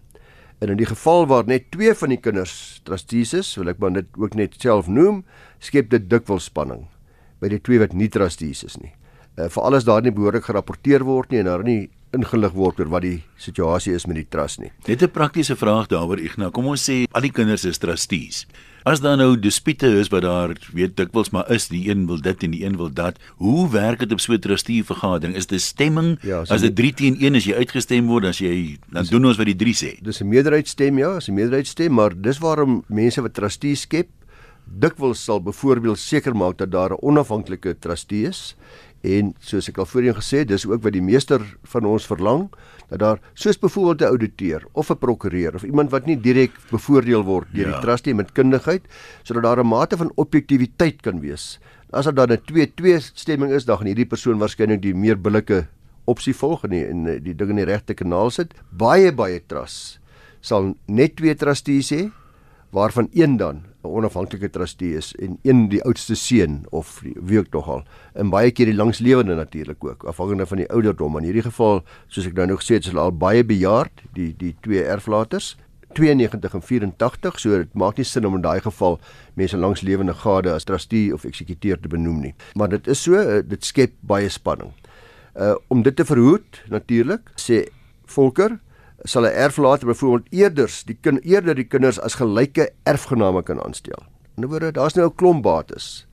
En 0.63 0.73
in 0.75 0.79
die 0.79 0.89
geval 0.91 1.27
waar 1.31 1.47
net 1.47 1.71
twee 1.75 1.95
van 1.95 2.15
die 2.15 2.21
kinders 2.23 2.81
trustees 2.87 3.35
is, 3.35 3.51
wil 3.59 3.71
ek 3.71 3.83
maar 3.83 3.95
dit 3.95 4.09
ook 4.19 4.35
net 4.39 4.57
self 4.59 4.89
noem, 4.91 5.23
skep 5.63 5.91
dit 5.91 6.09
dikwels 6.11 6.49
spanning 6.51 6.87
by 7.39 7.51
die 7.53 7.61
twee 7.63 7.79
wat 7.79 7.95
nie 7.95 8.09
trustees 8.11 8.65
is 8.67 8.75
nie. 8.83 8.91
Uh, 9.39 9.47
Veral 9.47 9.79
as 9.79 9.87
daar 9.87 10.03
nie 10.03 10.11
behoorlik 10.15 10.49
gerapporteer 10.49 11.05
word 11.07 11.31
nie 11.31 11.45
en 11.45 11.51
daar 11.51 11.63
nie 11.63 11.85
ingelig 12.17 12.55
word 12.57 12.81
oor 12.81 12.89
wat 12.89 13.03
die 13.03 13.23
situasie 13.41 13.95
is 13.95 14.07
met 14.07 14.17
die 14.17 14.29
trust 14.29 14.61
nie. 14.61 14.71
Net 14.87 15.03
'n 15.03 15.11
praktiese 15.11 15.57
vraag 15.57 15.89
daaroor 15.89 16.19
Ignas. 16.19 16.53
Kom 16.53 16.67
ons 16.67 16.89
sê 16.89 17.07
al 17.13 17.21
die 17.21 17.33
kinders 17.33 17.65
is 17.65 17.79
trustees. 17.79 18.47
As 18.85 19.01
daar 19.01 19.17
nou 19.17 19.37
dispute 19.37 19.87
is 20.01 20.09
wat 20.09 20.23
daar 20.23 20.55
weet 20.73 20.97
dikwels 20.97 21.31
maar 21.31 21.51
is 21.51 21.69
die 21.69 21.91
een 21.91 22.07
wil 22.07 22.21
dit 22.21 22.43
en 22.43 22.51
die 22.51 22.65
een 22.65 22.77
wil 22.77 22.91
dat, 22.91 23.19
hoe 23.37 23.69
werk 23.71 23.99
dit 23.99 24.13
op 24.13 24.21
so 24.21 24.33
'n 24.33 24.41
trustee 24.41 24.85
vergadering? 24.85 25.37
Is 25.37 25.47
dit 25.47 25.61
stemming? 25.61 26.19
Ja, 26.23 26.41
as 26.49 26.61
dit 26.61 26.75
3 26.77 26.95
teen 26.95 27.17
1 27.21 27.35
is 27.35 27.45
jy 27.45 27.55
uitgestem 27.55 28.07
word 28.07 28.25
as 28.25 28.39
jy 28.39 28.79
dan 28.91 29.03
dis, 29.03 29.11
doen 29.11 29.27
ons 29.27 29.37
wat 29.37 29.47
die 29.47 29.57
3 29.57 29.75
sê. 29.75 30.01
Dis 30.03 30.21
'n 30.21 30.29
meerderheidsstem 30.29 30.99
ja, 30.99 31.17
as 31.17 31.29
'n 31.29 31.35
meerderheidsstem, 31.35 31.93
maar 31.93 32.21
dis 32.21 32.39
waarom 32.39 32.85
mense 32.89 33.21
wat 33.21 33.35
trustee 33.35 33.75
skep 33.75 34.09
dikwels 34.69 35.25
sal 35.25 35.41
byvoorbeeld 35.41 35.99
seker 35.99 36.37
maak 36.37 36.59
dat 36.59 36.71
daar 36.71 36.93
'n 36.93 37.01
onafhanklike 37.01 37.79
trustee 37.79 38.29
is 38.29 38.57
en 39.03 39.35
soos 39.39 39.69
ek 39.71 39.79
al 39.79 39.87
voorheen 39.87 40.17
gesê, 40.17 40.45
dis 40.45 40.67
ook 40.67 40.83
wat 40.83 40.93
die 40.93 41.03
meester 41.05 41.43
van 41.63 41.87
ons 41.87 42.07
verlang 42.07 42.49
dat 42.89 42.99
daar 42.99 43.21
soos 43.35 43.59
byvoorbeeld 43.59 44.03
'n 44.03 44.13
ouditeur 44.13 44.67
of 44.73 44.91
'n 44.91 44.99
prokureur 44.99 45.55
of 45.55 45.63
iemand 45.63 45.91
wat 45.91 46.07
nie 46.07 46.17
direk 46.17 46.53
bevoordeel 46.71 47.23
word 47.23 47.47
deur 47.53 47.69
ja. 47.69 47.73
die 47.73 47.81
trustee 47.81 48.15
met 48.15 48.33
kundigheid 48.33 48.83
sodat 49.23 49.43
daar 49.43 49.61
'n 49.63 49.69
mate 49.69 49.97
van 49.97 50.13
objektiviteit 50.17 51.03
kan 51.03 51.21
wees. 51.21 51.59
As 51.91 52.05
daar 52.05 52.15
dan 52.15 52.33
'n 52.33 52.43
2-2 52.45 52.99
stemming 53.15 53.53
is, 53.53 53.65
dan 53.65 53.77
gaan 53.77 53.87
hierdie 53.87 54.07
persoon 54.07 54.39
waarskynlik 54.39 54.83
die 54.83 54.95
meer 54.95 55.21
billike 55.21 55.69
opsie 56.05 56.35
volg 56.35 56.65
en 56.65 56.71
die, 56.71 56.87
en 56.87 57.23
die 57.23 57.35
ding 57.35 57.51
in 57.51 57.57
die 57.57 57.65
regte 57.65 57.95
kanaal 57.95 58.31
sit. 58.31 58.55
Baie 58.71 59.13
baie 59.13 59.41
trust 59.47 60.01
sal 60.41 60.75
net 60.87 61.17
twee 61.19 61.35
trustees 61.35 61.91
hê 61.95 62.09
waarvan 62.75 63.09
een 63.13 63.37
dan 63.37 63.65
'n 63.89 63.97
onafhanklike 64.01 64.51
trustee 64.51 64.97
is 64.97 65.15
en 65.17 65.39
een 65.43 65.69
die 65.69 65.83
oudste 65.85 66.15
seun 66.15 66.67
of 66.71 67.03
wie 67.03 67.39
ook 67.39 67.53
nog 67.53 67.69
al 67.69 67.83
en 68.15 68.31
baie 68.31 68.51
keer 68.51 68.67
die 68.67 68.75
langslewende 68.75 69.35
natuurlik 69.35 69.85
ook 69.85 70.05
afhangende 70.05 70.47
van 70.47 70.57
die 70.57 70.71
ouderdom. 70.71 71.17
In 71.17 71.25
hierdie 71.25 71.43
geval 71.43 71.83
soos 72.07 72.27
ek 72.27 72.35
nou 72.35 72.47
nog 72.47 72.61
gesê 72.61 72.79
het 72.79 72.85
is 72.85 72.93
hulle 72.93 73.01
al 73.01 73.17
baie 73.17 73.45
bejaard 73.45 74.05
die 74.13 74.35
die 74.37 74.55
twee 74.61 74.85
erflaters 74.85 75.57
92 75.93 76.55
en 76.55 76.63
84 76.63 77.41
so 77.41 77.57
dit 77.63 77.75
maak 77.75 77.97
nie 77.97 78.05
sin 78.05 78.27
om 78.29 78.37
in 78.37 78.45
daai 78.45 78.61
geval 78.61 78.99
mense 79.41 79.57
langslewende 79.57 80.15
gade 80.15 80.53
as 80.53 80.65
trustee 80.69 81.15
of 81.15 81.25
eksekuteur 81.25 81.81
te 81.81 81.89
benoem 81.89 82.21
nie. 82.21 82.35
Maar 82.55 82.69
dit 82.77 82.87
is 82.87 83.03
so 83.03 83.17
eh, 83.17 83.43
dit 83.47 83.65
skep 83.65 83.95
baie 84.01 84.29
spanning. 84.29 84.73
Uh 85.35 85.55
om 85.69 85.83
dit 85.83 85.97
te 85.97 86.05
verhoed 86.05 86.63
natuurlik 86.69 87.33
sê 87.37 87.67
Volker 88.09 88.59
sal 89.05 89.27
'n 89.27 89.33
erflater 89.33 89.87
byvoorbeeld 89.87 90.33
eerder 90.33 90.83
die 90.87 90.99
kind 91.01 91.25
eerder 91.25 91.55
die 91.55 91.69
kinders 91.69 92.01
as 92.01 92.15
gelyke 92.15 92.71
erfgename 92.85 93.43
kan 93.43 93.61
aanstel. 93.63 94.03
In 94.37 94.45
'n 94.45 94.49
woorde, 94.49 94.73
daar's 94.73 94.95
nou 94.95 95.07
'n 95.07 95.15
klomp 95.15 95.43
bates. 95.43 96.07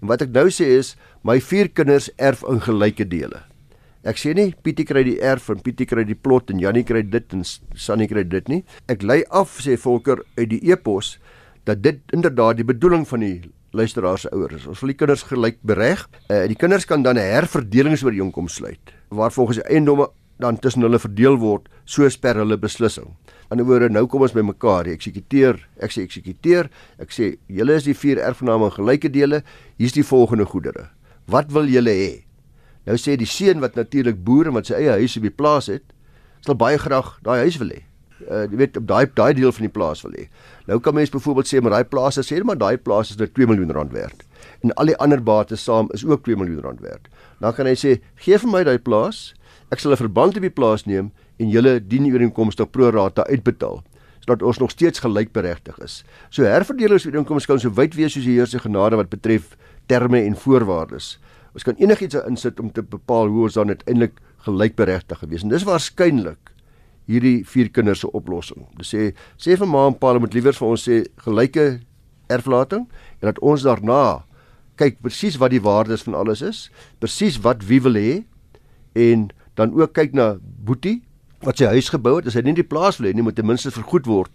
En 0.00 0.08
wat 0.08 0.22
ek 0.22 0.32
nou 0.32 0.48
sê 0.48 0.64
is, 0.78 0.96
my 1.22 1.40
vier 1.40 1.68
kinders 1.68 2.10
erf 2.16 2.42
in 2.48 2.60
gelyke 2.60 3.08
dele. 3.08 3.42
Ek 4.02 4.16
sê 4.16 4.32
nie 4.34 4.54
Pietie 4.62 4.86
kry 4.88 5.02
die 5.04 5.18
erf 5.20 5.50
en 5.52 5.60
Pietie 5.60 5.86
kry 5.86 6.04
die 6.04 6.14
plot 6.14 6.50
en 6.50 6.58
Jannie 6.58 6.84
kry 6.84 7.02
dit 7.02 7.32
en 7.32 7.44
Sannie 7.76 8.08
kry 8.08 8.24
dit 8.24 8.48
nie. 8.48 8.64
Ek 8.88 9.02
lei 9.02 9.24
af 9.28 9.58
sê 9.60 9.76
Volker 9.76 10.22
uit 10.38 10.48
die 10.48 10.70
epos 10.70 11.18
dat 11.64 11.82
dit 11.82 12.00
inderdaad 12.16 12.56
die 12.56 12.64
bedoeling 12.64 13.04
van 13.08 13.20
die 13.20 13.50
luisteraars 13.76 14.24
se 14.24 14.30
ouers 14.32 14.54
is. 14.54 14.66
Ons 14.66 14.80
wil 14.80 14.94
die 14.94 14.96
kinders 14.96 15.26
gelyk 15.28 15.60
bereg. 15.62 16.06
Uh, 16.30 16.46
die 16.48 16.56
kinders 16.56 16.88
kan 16.88 17.04
dan 17.04 17.18
'n 17.18 17.28
herverdelingsooreenkoms 17.36 18.54
sluit 18.54 18.94
waar 19.10 19.32
volgens 19.32 19.58
die 19.58 19.66
eiendomme 19.66 20.08
dan 20.40 20.58
tussen 20.58 20.82
hulle 20.82 20.98
verdeel 20.98 21.36
word 21.40 21.68
soos 21.84 22.16
per 22.18 22.38
hulle 22.40 22.56
beslissing. 22.58 23.16
In 23.50 23.58
'n 23.58 23.66
woorde 23.66 23.88
nou 23.90 24.06
kom 24.06 24.22
ons 24.22 24.32
by 24.32 24.40
mekaar, 24.40 24.84
die 24.84 24.94
eksekuteur, 24.94 25.58
ek 25.80 25.90
sê 25.90 26.02
eksekuteur, 26.02 26.70
ek 26.98 27.10
sê 27.10 27.36
julle 27.48 27.74
is 27.74 27.84
die 27.84 27.94
vier 27.94 28.18
erfgename 28.18 28.64
in 28.64 28.70
gelyke 28.70 29.10
dele, 29.10 29.42
hier's 29.78 29.92
die 29.92 30.04
volgende 30.04 30.44
goedere. 30.44 30.90
Wat 31.26 31.52
wil 31.52 31.66
julle 31.66 31.90
hê? 31.90 32.24
Nou 32.86 32.96
sê 32.96 33.16
die 33.16 33.26
seun 33.26 33.60
wat 33.60 33.74
natuurlik 33.74 34.24
boer 34.24 34.46
en 34.46 34.54
wat 34.54 34.66
sy 34.66 34.74
eie 34.74 34.90
huis 34.90 35.16
op 35.16 35.22
die 35.22 35.34
plaas 35.34 35.66
het, 35.66 35.82
sal 36.46 36.54
baie 36.54 36.78
graag 36.78 37.18
daai 37.22 37.44
huis 37.44 37.58
wil 37.60 37.74
hê. 37.74 37.82
Uh 38.28 38.44
jy 38.44 38.56
weet 38.60 38.76
op 38.76 38.86
daai 38.88 39.06
daai 39.16 39.34
deel 39.34 39.52
van 39.52 39.66
die 39.66 39.72
plaas 39.72 40.02
wil 40.04 40.14
hê. 40.16 40.28
Nou 40.68 40.78
kan 40.80 40.94
mens 40.94 41.12
byvoorbeeld 41.12 41.48
sê 41.48 41.60
maar 41.60 41.76
daai 41.76 41.84
plaas 41.84 42.20
sê 42.20 42.40
maar 42.44 42.58
daai 42.58 42.78
plaas 42.78 43.10
is 43.10 43.18
nou 43.20 43.28
2 43.28 43.46
miljoen 43.46 43.72
rand 43.72 43.92
werd. 43.92 44.24
En 44.62 44.72
al 44.74 44.92
die 44.92 44.96
ander 44.96 45.22
bates 45.22 45.64
saam 45.64 45.88
is 45.96 46.04
ook 46.04 46.24
2 46.24 46.36
miljoen 46.36 46.60
rand 46.60 46.80
werd. 46.80 47.08
Dan 47.40 47.54
kan 47.54 47.66
hy 47.66 47.74
sê 47.74 47.98
gee 48.16 48.38
vir 48.38 48.50
my 48.50 48.64
daai 48.64 48.78
plaas 48.78 49.34
Ek 49.70 49.78
sal 49.78 49.92
'n 49.92 49.96
verband 49.96 50.36
op 50.36 50.42
die 50.42 50.50
plaas 50.50 50.84
neem 50.86 51.12
en 51.38 51.48
julle 51.48 51.80
dien 51.80 52.06
ooreenkomstig 52.12 52.70
pro 52.70 52.90
rata 52.90 53.22
uitbetaal 53.30 53.82
sodat 54.20 54.42
ons 54.42 54.58
nog 54.58 54.70
steeds 54.70 55.00
gelykberegtig 55.00 55.78
is. 55.78 56.04
So 56.30 56.44
herverdelingsooreenkomste 56.44 57.48
kan 57.48 57.60
so 57.60 57.70
wyd 57.70 57.94
wees 57.94 58.12
soos 58.12 58.24
die 58.24 58.36
Heer 58.36 58.46
se 58.46 58.58
genade 58.58 58.96
wat 58.96 59.08
betref 59.08 59.56
terme 59.88 60.20
en 60.22 60.36
voorwaardes. 60.36 61.18
Ons 61.54 61.64
kan 61.64 61.74
enigiets 61.80 62.14
insit 62.14 62.60
om 62.60 62.70
te 62.70 62.82
bepaal 62.82 63.28
hoe 63.28 63.42
ons 63.48 63.54
dan 63.54 63.68
uiteindelik 63.68 64.20
gelykberegtig 64.46 65.18
gewees. 65.18 65.42
En 65.42 65.48
dis 65.48 65.64
waarskynlik 65.64 66.52
hierdie 67.10 67.40
vier 67.46 67.70
kinders 67.70 68.04
se 68.04 68.10
oplossing. 68.14 68.66
Dis 68.78 68.92
sê 68.94 69.10
sê 69.40 69.56
vir 69.58 69.66
ma 69.66 69.86
en 69.88 69.96
pa 69.98 70.14
moet 70.18 70.34
liewer 70.34 70.54
vir 70.54 70.68
ons 70.68 70.88
sê 70.88 71.02
gelyke 71.24 71.80
erflating 72.30 72.86
en 73.20 73.26
dat 73.26 73.40
ons 73.42 73.64
daarna 73.66 74.24
kyk 74.80 75.00
presies 75.02 75.36
wat 75.40 75.50
die 75.52 75.62
waardes 75.62 76.06
van 76.06 76.14
alles 76.14 76.42
is, 76.42 76.68
presies 77.00 77.40
wat 77.42 77.64
wie 77.68 77.80
wil 77.82 77.98
hê 77.98 78.22
en 78.94 79.30
dan 79.60 79.74
ook 79.76 79.92
kyk 79.96 80.16
na 80.16 80.34
Boetie 80.40 81.00
wat 81.44 81.60
sy 81.60 81.70
huis 81.72 81.88
gebou 81.92 82.18
het, 82.18 82.28
as 82.28 82.36
hy 82.36 82.44
nie 82.44 82.56
die 82.56 82.66
plaas 82.66 82.98
wil 83.00 83.08
hê 83.08 83.14
nie, 83.16 83.24
moet 83.24 83.38
ten 83.38 83.48
minste 83.48 83.72
vergoed 83.72 84.08
word 84.08 84.32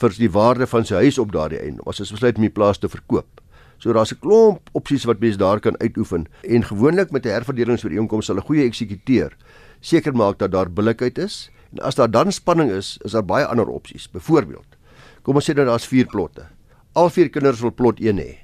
vir 0.00 0.14
die 0.16 0.30
waarde 0.32 0.68
van 0.68 0.84
sy 0.88 1.00
huis 1.04 1.18
op 1.20 1.32
daardie 1.32 1.60
eiendom. 1.60 1.84
As 1.88 2.00
hy 2.00 2.08
besluit 2.12 2.40
om 2.40 2.46
die 2.46 2.52
plaas 2.52 2.80
te 2.80 2.90
verkoop. 2.92 3.40
So 3.82 3.92
daar's 3.92 4.12
'n 4.12 4.20
klomp 4.20 4.70
opsies 4.72 5.04
wat 5.04 5.20
mens 5.20 5.36
daar 5.36 5.60
kan 5.60 5.76
uitoefen 5.80 6.28
en 6.42 6.62
gewoonlik 6.62 7.10
met 7.10 7.26
'n 7.26 7.34
herverdelingsooreenkoms 7.34 8.26
sal 8.26 8.36
'n 8.36 8.46
goeie 8.48 8.64
eksekuteur 8.64 9.36
seker 9.80 10.14
maak 10.14 10.38
dat 10.38 10.52
daar 10.52 10.70
billikheid 10.70 11.18
is 11.18 11.50
en 11.72 11.82
as 11.82 11.94
daar 11.94 12.10
dan 12.10 12.32
spanning 12.32 12.70
is, 12.70 12.98
is 13.04 13.12
daar 13.12 13.24
baie 13.24 13.46
ander 13.46 13.66
opsies. 13.66 14.10
Byvoorbeeld, 14.10 14.76
kom 15.22 15.34
ons 15.34 15.50
sê 15.50 15.54
dat 15.54 15.66
daar's 15.66 15.86
vier 15.86 16.06
plotte. 16.06 16.46
Al 16.92 17.10
vier 17.10 17.28
kinders 17.28 17.60
wil 17.60 17.72
plot 17.72 18.00
1 18.00 18.18
hê 18.18 18.41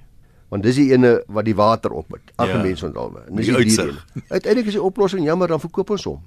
want 0.53 0.65
dis 0.65 0.79
die 0.81 0.91
ene 0.95 1.19
wat 1.29 1.47
die 1.49 1.57
water 1.57 1.93
op 1.93 2.15
het. 2.17 2.33
Arme 2.41 2.57
ja, 2.57 2.63
mense 2.65 2.87
onthou. 2.89 3.09
Dis 3.37 3.51
die 3.51 3.57
uitsig. 3.57 3.99
Uiteindelik 4.29 4.71
is 4.73 4.79
die 4.79 4.85
oplossing 4.85 5.27
jammer 5.27 5.51
dan 5.53 5.61
verkoop 5.61 5.93
ons 5.97 6.07
hom. 6.09 6.23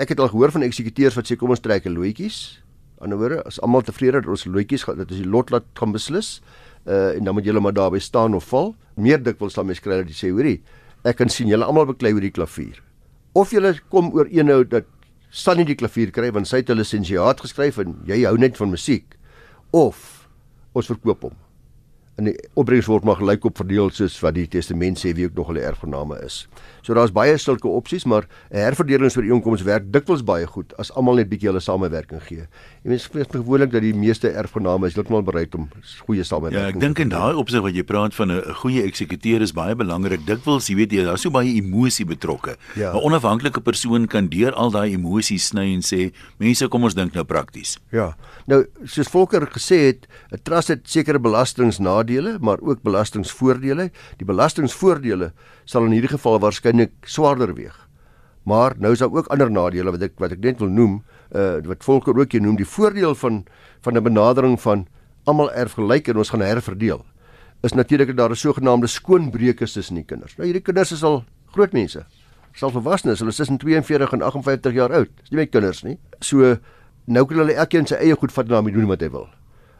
Ek 0.00 0.12
het 0.12 0.20
al 0.20 0.30
gehoor 0.32 0.52
van 0.54 0.64
eksekuteurs 0.66 1.16
wat 1.16 1.28
sê 1.28 1.36
kom 1.40 1.52
ons 1.52 1.60
trek 1.60 1.86
'n 1.86 1.96
loetjies. 1.96 2.62
Anderswoorde, 3.00 3.42
as 3.44 3.60
almal 3.60 3.84
tevrede 3.84 4.22
dat 4.24 4.30
ons 4.32 4.44
loetjies 4.44 4.84
gaan, 4.88 4.96
dat 4.96 5.10
is 5.10 5.20
die 5.20 5.28
lot 5.28 5.50
laat 5.50 5.64
gaan 5.74 5.92
beslis. 5.92 6.40
Uh 6.86 7.16
en 7.16 7.24
dan 7.24 7.34
moet 7.34 7.44
julle 7.44 7.60
maar 7.60 7.72
daarby 7.72 7.98
staan 7.98 8.34
of 8.34 8.44
val. 8.44 8.74
Meer 8.94 9.22
dikwels 9.22 9.52
sal 9.52 9.64
mens 9.64 9.80
kry 9.80 10.00
dat 10.00 10.08
jy 10.08 10.16
sê, 10.16 10.32
hoorie, 10.32 10.62
ek 11.04 11.16
kan 11.16 11.28
sien 11.28 11.48
julle 11.48 11.64
almal 11.64 11.86
beklei 11.86 12.14
oor 12.14 12.20
die 12.20 12.30
klavier. 12.30 12.82
Of 13.34 13.50
julle 13.50 13.76
kom 13.90 14.12
oor 14.14 14.26
eenhou 14.26 14.64
dat 14.64 14.84
Sunny 15.30 15.64
die 15.64 15.74
klavier 15.74 16.10
kry 16.10 16.30
want 16.32 16.48
sy 16.48 16.56
het 16.56 16.70
'n 16.70 16.78
lisensiaat 16.78 17.40
geskryf 17.40 17.78
en 17.78 18.00
jy 18.06 18.24
hou 18.24 18.38
net 18.38 18.56
van 18.56 18.70
musiek. 18.70 19.04
Of 19.72 20.28
ons 20.72 20.86
verkoop 20.86 21.22
hom 21.22 21.45
en 22.16 22.30
die 22.30 22.36
opbrengs 22.56 22.88
word 22.88 23.04
maar 23.04 23.20
gelykop 23.20 23.58
verdeel 23.60 23.90
soos 23.92 24.16
wat 24.24 24.36
die 24.38 24.46
testament 24.48 25.00
sê 25.00 25.12
wie 25.16 25.26
ook 25.28 25.36
nog 25.36 25.50
hulle 25.52 25.64
erfgename 25.68 26.18
is. 26.24 26.46
So 26.86 26.94
daar's 26.94 27.10
baie 27.10 27.34
sulke 27.42 27.66
opsies, 27.66 28.04
maar 28.06 28.28
'n 28.52 28.62
herverdelingsooreenkoms 28.62 29.62
werk 29.66 29.90
dikwels 29.90 30.22
baie 30.22 30.46
goed 30.46 30.72
as 30.78 30.92
almal 30.94 31.16
net 31.16 31.28
bietjie 31.28 31.48
hulle 31.48 31.60
samewerking 31.60 32.22
gee. 32.22 32.46
Jy 32.84 32.90
mens 32.90 33.06
vrees 33.10 33.26
gewoonlik 33.26 33.72
dat 33.72 33.82
die 33.82 33.94
meeste 33.94 34.30
erfgename 34.30 34.86
is 34.86 34.94
heeltemal 34.94 35.22
bereid 35.22 35.54
om 35.54 35.68
goeie 36.06 36.22
samewerking. 36.22 36.62
Ja, 36.62 36.68
ek 36.68 36.80
dink 36.80 36.98
in 36.98 37.08
daai 37.08 37.34
opsig 37.34 37.62
wat 37.62 37.74
jy 37.74 37.82
praat 37.82 38.14
van 38.14 38.30
'n 38.30 38.54
goeie 38.62 38.82
eksekuteur 38.82 39.42
is 39.42 39.52
baie 39.52 39.74
belangrik. 39.74 40.26
Dikwels, 40.26 40.68
jy 40.68 40.76
weet 40.76 40.92
jy, 40.92 41.02
daar's 41.02 41.22
so 41.22 41.30
baie 41.30 41.56
emosie 41.56 42.06
betrokke. 42.06 42.56
Ja. 42.76 42.92
'n 42.92 43.02
Onafhanklike 43.02 43.60
persoon 43.60 44.06
kan 44.06 44.28
deur 44.28 44.52
al 44.52 44.70
daai 44.70 44.92
emosies 44.94 45.48
sny 45.48 45.74
en 45.74 45.82
sê, 45.82 46.12
"Mense, 46.38 46.68
kom 46.68 46.84
ons 46.84 46.94
dink 46.94 47.14
nou 47.14 47.24
prakties." 47.24 47.78
Ja. 47.90 48.16
Nou, 48.46 48.64
soos 48.84 49.08
Volker 49.08 49.46
gesê 49.46 49.86
het, 49.86 50.06
'n 50.32 50.38
trust 50.44 50.68
het 50.68 50.88
sekere 50.88 51.18
belastingnadele, 51.18 52.38
maar 52.40 52.58
ook 52.60 52.82
belastingvoordele. 52.82 53.90
Die 54.18 54.26
belastingvoordele 54.26 55.32
sal 55.66 55.84
in 55.84 55.94
hierdie 55.96 56.14
geval 56.14 56.38
waarskynlik 56.40 56.94
swaarder 57.10 57.52
weeg. 57.54 57.76
Maar 58.46 58.76
nou 58.78 58.92
is 58.94 59.02
daar 59.02 59.10
ook 59.10 59.26
ander 59.34 59.50
nadele 59.50 59.90
wat 59.90 60.04
ek 60.06 60.20
wat 60.22 60.36
ek 60.36 60.42
net 60.44 60.60
wil 60.62 60.70
noem, 60.70 61.00
uh 61.34 61.58
wat 61.66 61.84
Volker 61.84 62.14
ook 62.14 62.32
hier 62.32 62.42
noem, 62.42 62.56
die 62.56 62.68
voordeel 62.68 63.14
van 63.18 63.44
van 63.82 63.96
'n 63.98 64.02
benadering 64.02 64.60
van 64.60 64.86
almal 65.24 65.50
erf 65.52 65.74
gelyk 65.74 66.08
en 66.08 66.16
ons 66.22 66.30
gaan 66.30 66.40
herverdeel. 66.40 67.04
Is 67.62 67.72
natuurlik 67.72 68.06
dat 68.06 68.16
daar 68.16 68.30
'n 68.30 68.36
sogenaamde 68.36 68.86
skoonbreuk 68.86 69.60
is 69.60 69.72
tussen 69.72 69.94
die 69.94 70.04
kinders. 70.04 70.36
Nou 70.36 70.46
hierdie 70.46 70.62
kinders 70.62 70.92
is 70.92 71.02
al 71.02 71.24
groot 71.46 71.72
mense. 71.72 72.06
Sal 72.52 72.70
volwassenes, 72.70 73.18
hulle 73.18 73.30
is 73.30 73.36
tussen 73.36 73.58
42 73.58 74.12
en 74.12 74.22
58 74.22 74.72
jaar 74.72 74.92
oud. 74.92 75.08
Dis 75.20 75.30
nie 75.30 75.40
my 75.40 75.46
kinders 75.46 75.82
nie. 75.82 75.98
So 76.20 76.56
nou 77.04 77.26
kan 77.26 77.38
hulle 77.38 77.54
elkeen 77.54 77.86
sy 77.86 77.94
eie 77.94 78.16
goed 78.16 78.32
vat 78.32 78.44
en 78.44 78.50
daarmee 78.50 78.72
doen 78.72 78.86
wat 78.86 79.00
hy 79.00 79.10
wil. 79.10 79.28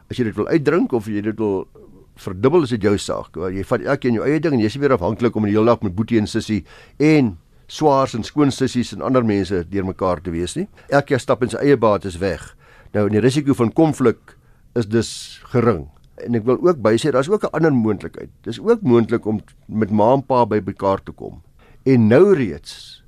As 0.09 0.17
jy 0.17 0.23
dit 0.23 0.35
wil 0.35 0.47
uitdrink 0.47 0.91
of 0.91 1.05
jy 1.05 1.21
dit 1.21 1.37
wil 1.37 1.67
verdubbel 2.17 2.63
is 2.63 2.73
dit 2.75 2.83
jou 2.83 2.97
saak. 2.97 3.35
Jy 3.35 3.63
vat 3.63 3.81
elkeen 3.81 4.13
jou 4.13 4.25
eie 4.25 4.39
ding 4.39 4.53
en 4.53 4.59
jy 4.59 4.65
is 4.65 4.75
weer 4.75 4.93
afhanklik 4.93 5.35
om 5.35 5.47
die 5.47 5.55
hele 5.55 5.65
dag 5.65 5.81
met 5.81 5.95
boetie 5.95 6.19
en 6.19 6.27
sussie 6.27 6.63
en 6.99 7.37
swaars 7.67 8.15
en 8.15 8.23
skoon 8.23 8.51
sissies 8.51 8.93
en 8.93 9.01
ander 9.01 9.25
mense 9.25 9.63
deurmekaar 9.69 10.21
te 10.21 10.31
wees 10.31 10.55
nie. 10.55 10.67
Elke 10.89 11.19
stap 11.19 11.43
in 11.43 11.49
sy 11.49 11.57
eie 11.57 11.77
bates 11.77 12.17
weg. 12.17 12.55
Nou 12.93 13.07
die 13.09 13.21
risiko 13.23 13.53
van 13.53 13.73
konflik 13.73 14.37
is 14.75 14.87
dus 14.87 15.41
gering. 15.51 15.87
En 16.23 16.35
ek 16.35 16.45
wil 16.45 16.57
ook 16.61 16.79
bysê 16.81 17.11
daar's 17.11 17.29
ook 17.29 17.43
'n 17.43 17.53
ander 17.53 17.73
moontlikheid. 17.73 18.29
Dis 18.43 18.59
ook 18.59 18.81
moontlik 18.81 19.25
om 19.25 19.41
met 19.67 19.91
ma 19.91 20.13
en 20.13 20.23
pa 20.25 20.45
by 20.45 20.61
mekaar 20.65 21.03
te 21.03 21.11
kom 21.11 21.43
en 21.87 22.07
nou 22.11 22.35
reeds 22.35 23.03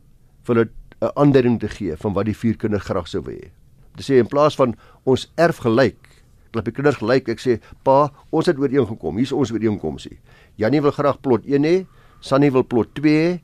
vir 0.47 0.65
'n 0.65 0.69
aanduiding 1.15 1.59
te 1.59 1.67
gee 1.67 1.95
van 1.97 2.13
wat 2.13 2.25
die 2.25 2.35
vier 2.35 2.57
kinders 2.57 2.83
graag 2.83 3.07
sou 3.07 3.21
wil 3.23 3.35
hê. 3.35 3.51
Dit 3.95 4.05
sê 4.09 4.19
in 4.19 4.27
plaas 4.27 4.55
van 4.55 4.75
ons 5.03 5.31
erf 5.35 5.57
gelyk, 5.57 6.08
klap 6.51 6.65
die 6.65 6.73
kinders 6.73 6.99
gelyk, 7.01 7.29
ek 7.29 7.39
sê 7.39 7.59
pa, 7.83 8.11
ons 8.31 8.45
het 8.45 8.57
ooreengekom. 8.57 9.17
Hier's 9.17 9.31
ons 9.31 9.51
ooreenkomsie. 9.51 10.17
Janie 10.57 10.81
wil 10.81 10.91
graag 10.91 11.21
plot 11.21 11.45
1 11.45 11.67
hê, 11.67 11.85
Sunny 12.21 12.51
wil 12.51 12.63
plot 12.63 12.91
2 12.95 13.15
hê 13.15 13.39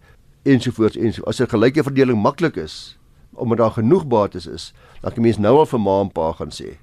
ensovoorts 0.46 0.98
en 0.98 1.14
as 1.28 1.42
'n 1.42 1.48
gelyke 1.48 1.84
verdeling 1.84 2.22
maklik 2.22 2.58
is 2.58 2.98
omdat 3.38 3.58
daar 3.58 3.72
genoeg 3.72 4.08
bates 4.08 4.48
is, 4.48 4.74
dan 5.02 5.12
kan 5.12 5.24
mens 5.24 5.38
nou 5.38 5.58
al 5.58 5.66
vir 5.66 5.80
ma 5.80 6.02
en 6.02 6.10
pa 6.10 6.32
gaan 6.32 6.52
sê, 6.52 6.78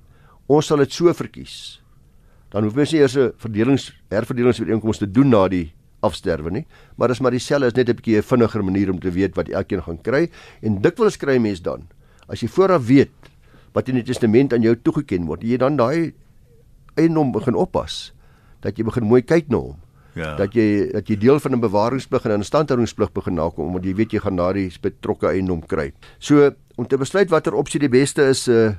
ons 0.49 0.67
sal 0.67 0.77
dit 0.77 0.93
so 0.93 1.13
verkies. 1.13 1.81
Dan 2.51 2.65
hoef 2.65 2.75
mens 2.75 2.93
nie 2.93 3.01
eers 3.01 3.17
'n 3.17 3.33
verdelings 3.39 3.93
herverdelingsooreenkomste 4.11 5.07
te 5.07 5.13
doen 5.13 5.31
na 5.31 5.49
die 5.49 5.73
afsterwe 6.03 6.51
nie, 6.51 6.67
maar 6.97 7.09
dis 7.09 7.21
maar 7.21 7.31
dieselfde 7.31 7.67
is 7.67 7.75
net 7.75 7.89
'n 7.89 7.97
bietjie 7.97 8.19
'n 8.19 8.23
vinniger 8.23 8.65
manier 8.65 8.91
om 8.91 8.99
te 9.01 9.11
weet 9.11 9.37
wat 9.37 9.49
elkeen 9.49 9.83
gaan 9.83 10.03
kry 10.03 10.31
en 10.63 10.83
dikwels 10.83 11.17
kry 11.17 11.39
mens 11.39 11.63
dan 11.63 11.89
as 12.29 12.41
jy 12.41 12.49
vooraf 12.49 12.87
weet 12.87 13.11
wat 13.73 13.89
in 13.89 13.95
die 13.95 14.07
testament 14.07 14.53
aan 14.53 14.63
jou 14.63 14.77
toegeken 14.77 15.27
word, 15.27 15.43
jy 15.43 15.57
dan 15.57 15.77
daai 15.77 16.13
eiendom 16.97 17.33
begin 17.33 17.55
oppas 17.55 18.13
dat 18.61 18.79
jy 18.79 18.85
begin 18.85 19.09
mooi 19.09 19.23
kyk 19.23 19.49
na 19.49 19.57
hom 19.57 19.81
Ja. 20.13 20.35
Dat 20.37 20.53
jy 20.53 20.91
dat 20.93 21.09
jy 21.09 21.17
deel 21.17 21.41
van 21.41 21.53
'n 21.53 21.61
bewaringsplig 21.61 22.25
en 22.25 22.31
'n 22.31 22.45
instandhoudingsplig 22.45 23.13
begin 23.13 23.35
nakom 23.35 23.67
omdat 23.67 23.85
jy 23.85 23.95
weet 23.95 24.13
jy 24.13 24.19
gaan 24.19 24.37
daardie 24.37 24.73
betrokke 24.81 25.27
eiendom 25.27 25.67
kry. 25.67 25.93
So 26.19 26.53
om 26.77 26.87
te 26.87 26.97
besluit 26.97 27.31
watter 27.31 27.55
opsie 27.55 27.81
die 27.81 27.89
beste 27.89 28.23
is, 28.23 28.49
uh 28.49 28.75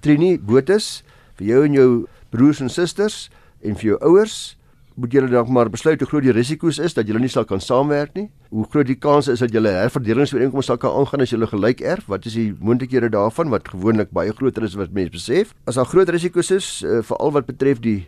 Trini 0.00 0.38
Botus 0.38 1.02
vir 1.34 1.46
jou 1.46 1.64
en 1.64 1.72
jou 1.72 2.06
broers 2.30 2.60
en 2.60 2.68
susters 2.68 3.30
en 3.60 3.74
vir 3.74 3.84
jou 3.84 3.98
ouers 4.00 4.56
moet 5.00 5.14
julle 5.16 5.30
dalk 5.32 5.48
maar 5.48 5.70
besluit 5.72 6.00
hoe 6.02 6.08
groot 6.08 6.24
die 6.26 6.34
risiko's 6.34 6.78
is 6.82 6.94
dat 6.96 7.08
julle 7.08 7.22
nie 7.22 7.30
sal 7.32 7.46
kan 7.48 7.62
saamwerk 7.64 8.14
nie. 8.18 8.28
Hoe 8.52 8.66
groot 8.70 8.88
die 8.88 8.98
kans 9.00 9.30
is 9.32 9.42
dat 9.42 9.54
julle 9.54 9.72
herverdelingsooreenkomste 9.72 10.74
sal 10.74 10.80
kan 10.82 10.96
aangaan 10.98 11.24
as 11.24 11.32
julle 11.34 11.48
gelyk 11.50 11.80
erf? 11.80 12.08
Wat 12.12 12.26
is 12.28 12.36
die 12.38 12.50
moontlikhede 12.52 13.10
daarvan 13.14 13.52
wat 13.54 13.70
gewoonlik 13.72 14.12
baie 14.16 14.34
groter 14.36 14.66
is 14.68 14.76
wat 14.78 14.92
mense 14.96 15.14
besef? 15.16 15.54
As 15.70 15.80
daar 15.80 15.88
groot 15.88 16.10
risiko's 16.12 16.52
is, 16.54 16.70
uh, 16.84 17.00
veral 17.06 17.36
wat 17.38 17.48
betref 17.48 17.80
die 17.84 17.98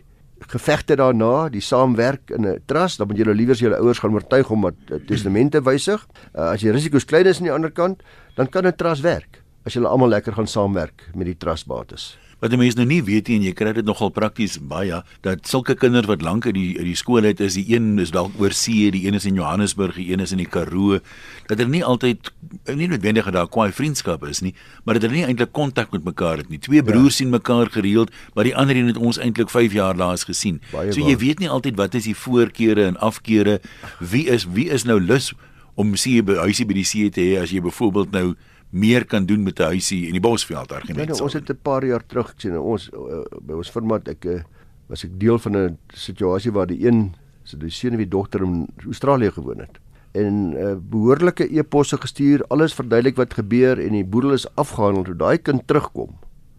gevegte 0.51 0.97
daarna, 0.99 1.47
die 1.49 1.63
saamwerk 1.63 2.33
in 2.35 2.45
'n 2.45 2.59
trust, 2.67 2.97
dan 2.97 3.07
moet 3.07 3.17
jy 3.17 3.25
nou 3.25 3.35
liewer 3.35 3.55
julle 3.55 3.79
ouers 3.79 3.99
gaan 3.99 4.13
oortuig 4.13 4.49
om 4.49 4.61
dat 4.61 5.07
testamente 5.07 5.61
wysig. 5.63 6.05
Uh, 6.35 6.51
as 6.51 6.61
jy 6.61 6.71
risiko's 6.71 7.05
klein 7.05 7.25
is 7.25 7.39
aan 7.39 7.47
die 7.47 7.53
ander 7.53 7.71
kant, 7.71 8.03
dan 8.35 8.47
kan 8.47 8.67
'n 8.67 8.75
trust 8.75 9.01
werk 9.01 9.41
as 9.65 9.73
julle 9.73 9.87
almal 9.87 10.09
lekker 10.09 10.33
gaan 10.33 10.47
saamwerk 10.47 11.09
met 11.15 11.25
die 11.25 11.37
trustbates 11.37 12.17
wat 12.43 12.51
die 12.51 12.59
mense 12.59 12.75
nou 12.75 12.85
nie 12.89 12.99
weet 13.07 13.29
nie 13.31 13.37
en 13.39 13.45
jy 13.47 13.53
kry 13.55 13.71
dit 13.77 13.87
nogal 13.87 14.11
prakties 14.11 14.57
baie 14.59 14.97
dat 15.23 15.47
sulke 15.47 15.77
kinders 15.79 16.09
wat 16.11 16.23
lank 16.25 16.43
uit 16.49 16.55
die 16.57 16.73
uit 16.75 16.87
die 16.89 16.97
skool 16.99 17.23
uit 17.23 17.39
is, 17.39 17.55
die 17.55 17.63
een 17.71 17.95
is 18.03 18.11
dalk 18.11 18.35
oor 18.41 18.51
see, 18.51 18.89
die 18.91 19.05
een 19.07 19.15
is 19.15 19.27
in 19.29 19.39
Johannesburg, 19.39 19.95
die 19.95 20.09
een 20.11 20.23
is 20.23 20.33
in 20.35 20.41
die 20.41 20.49
Karoo, 20.49 20.99
dat 21.47 21.61
hulle 21.61 21.71
nie 21.71 21.83
altyd 21.87 22.33
nie 22.75 22.89
noodwendig 22.91 23.29
daar 23.31 23.47
kwaai 23.47 23.71
vriendskap 23.71 24.25
is 24.27 24.43
nie, 24.43 24.51
maar 24.83 24.99
dat 24.99 25.07
hulle 25.07 25.21
nie 25.21 25.29
eintlik 25.29 25.53
kontak 25.55 25.95
met 25.95 26.03
mekaar 26.03 26.43
het 26.43 26.51
nie. 26.51 26.59
Twee 26.59 26.83
broers 26.83 27.15
ja. 27.15 27.23
sien 27.23 27.31
mekaar 27.31 27.71
gereeld, 27.71 28.11
maar 28.35 28.49
die 28.49 28.55
ander 28.59 28.75
een 28.75 28.91
het 28.91 28.99
ons 28.99 29.21
eintlik 29.23 29.53
5 29.53 29.77
jaar 29.79 29.95
laas 29.95 30.27
gesien. 30.27 30.59
Baie 30.73 30.91
so 30.91 30.99
jy 30.99 31.15
waar. 31.15 31.23
weet 31.23 31.45
nie 31.45 31.51
altyd 31.51 31.79
wat 31.79 31.95
is 31.95 32.11
die 32.11 32.17
voorkeure 32.17 32.89
en 32.91 32.99
afkeure, 32.99 33.61
wie 34.03 34.27
is 34.27 34.49
wie 34.51 34.67
is 34.67 34.83
nou 34.89 34.99
lus 34.99 35.31
om 35.75 35.95
sie 35.95 36.21
by 36.23 36.35
huisie 36.45 36.65
by 36.65 36.73
die 36.73 36.87
see 36.87 37.09
te 37.09 37.21
hê 37.21 37.41
as 37.41 37.51
jy 37.51 37.61
byvoorbeeld 37.61 38.11
nou 38.11 38.33
meer 38.69 39.05
kan 39.05 39.25
doen 39.25 39.43
met 39.43 39.59
'n 39.59 39.63
huisie 39.75 40.07
in 40.07 40.13
die 40.13 40.21
Bosveld 40.21 40.71
argument. 40.71 41.09
Nou, 41.09 41.21
ons 41.21 41.33
het 41.33 41.49
'n 41.49 41.59
paar 41.61 41.85
jaar 41.85 42.03
terug 42.05 42.33
sien 42.37 42.57
ons 42.57 42.89
uh, 42.93 43.23
by 43.41 43.53
ons 43.53 43.69
firma 43.69 44.01
ek 44.05 44.25
uh, 44.25 44.41
was 44.87 45.03
ek 45.03 45.19
deel 45.19 45.39
van 45.39 45.57
'n 45.57 45.77
situasie 45.93 46.51
waar 46.51 46.67
die 46.67 46.85
een 46.87 47.13
se 47.43 47.57
die 47.57 47.69
seun 47.69 47.91
en 47.91 47.97
die 47.97 48.07
dogter 48.07 48.41
in 48.41 48.67
Australië 48.85 49.31
gewoon 49.31 49.59
het 49.59 49.79
en 50.13 50.53
uh, 50.53 50.73
behoorlike 50.77 51.47
e-posse 51.49 51.97
gestuur, 51.97 52.43
alles 52.53 52.75
verduidelik 52.77 53.17
wat 53.17 53.33
gebeur 53.33 53.79
en 53.81 53.95
die 53.97 54.05
boedel 54.05 54.35
is 54.37 54.45
afgehandel 54.61 55.07
toe 55.07 55.15
daai 55.17 55.37
kind 55.41 55.65
terugkom. 55.67 56.13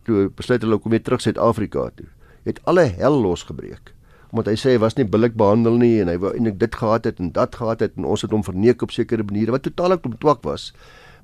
Toe 0.05 0.27
besluit 0.35 0.65
hulle 0.67 0.79
kom 0.83 0.95
weer 0.95 1.03
terug 1.03 1.23
Suid-Afrika 1.23 1.87
toe. 1.95 2.09
Het 2.45 2.59
alle 2.71 2.89
hel 2.99 3.21
losgebreek 3.23 3.95
omdat 4.35 4.51
hy 4.51 4.57
sê 4.59 4.75
hy 4.75 4.83
was 4.83 4.99
nie 4.99 5.07
billik 5.07 5.39
behandel 5.39 5.79
nie 5.79 6.01
en 6.03 6.11
hy 6.11 6.19
wou 6.19 6.35
eintlik 6.35 6.59
dit 6.59 6.77
gehad 6.83 7.07
het 7.07 7.23
en 7.23 7.31
dat 7.37 7.55
gehad 7.55 7.87
het 7.87 7.95
en 7.95 8.11
ons 8.11 8.27
het 8.27 8.35
hom 8.35 8.43
verneek 8.43 8.83
op 8.83 8.91
sekere 8.91 9.23
maniere 9.23 9.55
wat 9.55 9.63
totaal 9.63 9.95
op 9.95 10.11
twak 10.19 10.43
was 10.43 10.73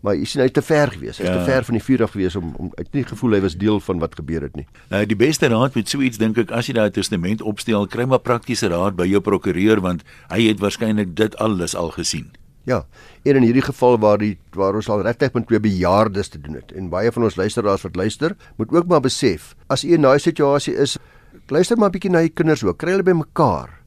maar 0.00 0.16
jy 0.16 0.26
sien 0.28 0.40
hy 0.40 0.48
het 0.48 0.56
te 0.56 0.64
ver 0.64 0.92
gewees. 0.94 1.18
Hy 1.20 1.26
het 1.26 1.34
ja. 1.34 1.38
te 1.42 1.50
ver 1.50 1.66
van 1.68 1.76
die 1.76 1.82
vuur 1.84 2.04
af 2.06 2.14
gewees 2.16 2.36
om 2.38 2.54
om 2.56 2.72
uit 2.78 2.92
nie 2.96 3.04
gevoel 3.04 3.36
hy 3.36 3.40
was 3.44 3.56
deel 3.60 3.80
van 3.84 4.00
wat 4.00 4.16
gebeur 4.16 4.46
het 4.48 4.56
nie. 4.56 4.66
Nou 4.92 5.02
die 5.08 5.18
beste 5.18 5.50
raad 5.52 5.76
met 5.76 5.92
so 5.92 6.00
iets 6.04 6.20
dink 6.20 6.40
ek 6.40 6.54
as 6.56 6.70
jy 6.70 6.76
daai 6.78 6.90
testament 6.94 7.44
opstel, 7.44 7.84
kry 7.90 8.06
maar 8.08 8.22
praktiese 8.24 8.70
raad 8.72 8.96
by 8.96 9.08
jou 9.10 9.20
prokureur 9.24 9.82
want 9.84 10.04
hy 10.32 10.46
het 10.48 10.62
waarskynlik 10.64 11.12
dit 11.20 11.36
alles 11.36 11.76
al 11.76 11.92
gesien. 11.96 12.30
Ja, 12.68 12.84
en 13.24 13.40
in 13.40 13.44
hierdie 13.48 13.64
geval 13.64 13.98
waar 14.00 14.20
die 14.20 14.34
waar 14.56 14.76
ons 14.78 14.88
al 14.92 15.02
regtig 15.04 15.32
met 15.36 15.46
twee 15.48 15.60
bejaardes 15.64 16.32
te 16.32 16.40
doen 16.40 16.58
het 16.60 16.72
en 16.76 16.90
baie 16.92 17.12
van 17.12 17.28
ons 17.28 17.36
luisteraars 17.36 17.84
wat 17.88 17.96
luister, 17.96 18.36
moet 18.56 18.72
ook 18.72 18.88
maar 18.88 19.04
besef 19.04 19.54
as 19.68 19.84
u 19.84 19.92
in 19.96 20.04
daai 20.04 20.18
situasie 20.20 20.76
is, 20.76 20.96
luister 21.50 21.76
maar 21.76 21.90
'n 21.90 21.92
bietjie 21.92 22.10
na 22.10 22.20
die 22.20 22.34
kinders 22.34 22.64
ook, 22.64 22.78
kry 22.78 22.92
hulle 22.92 23.02
by 23.02 23.12
mekaar. 23.12 23.80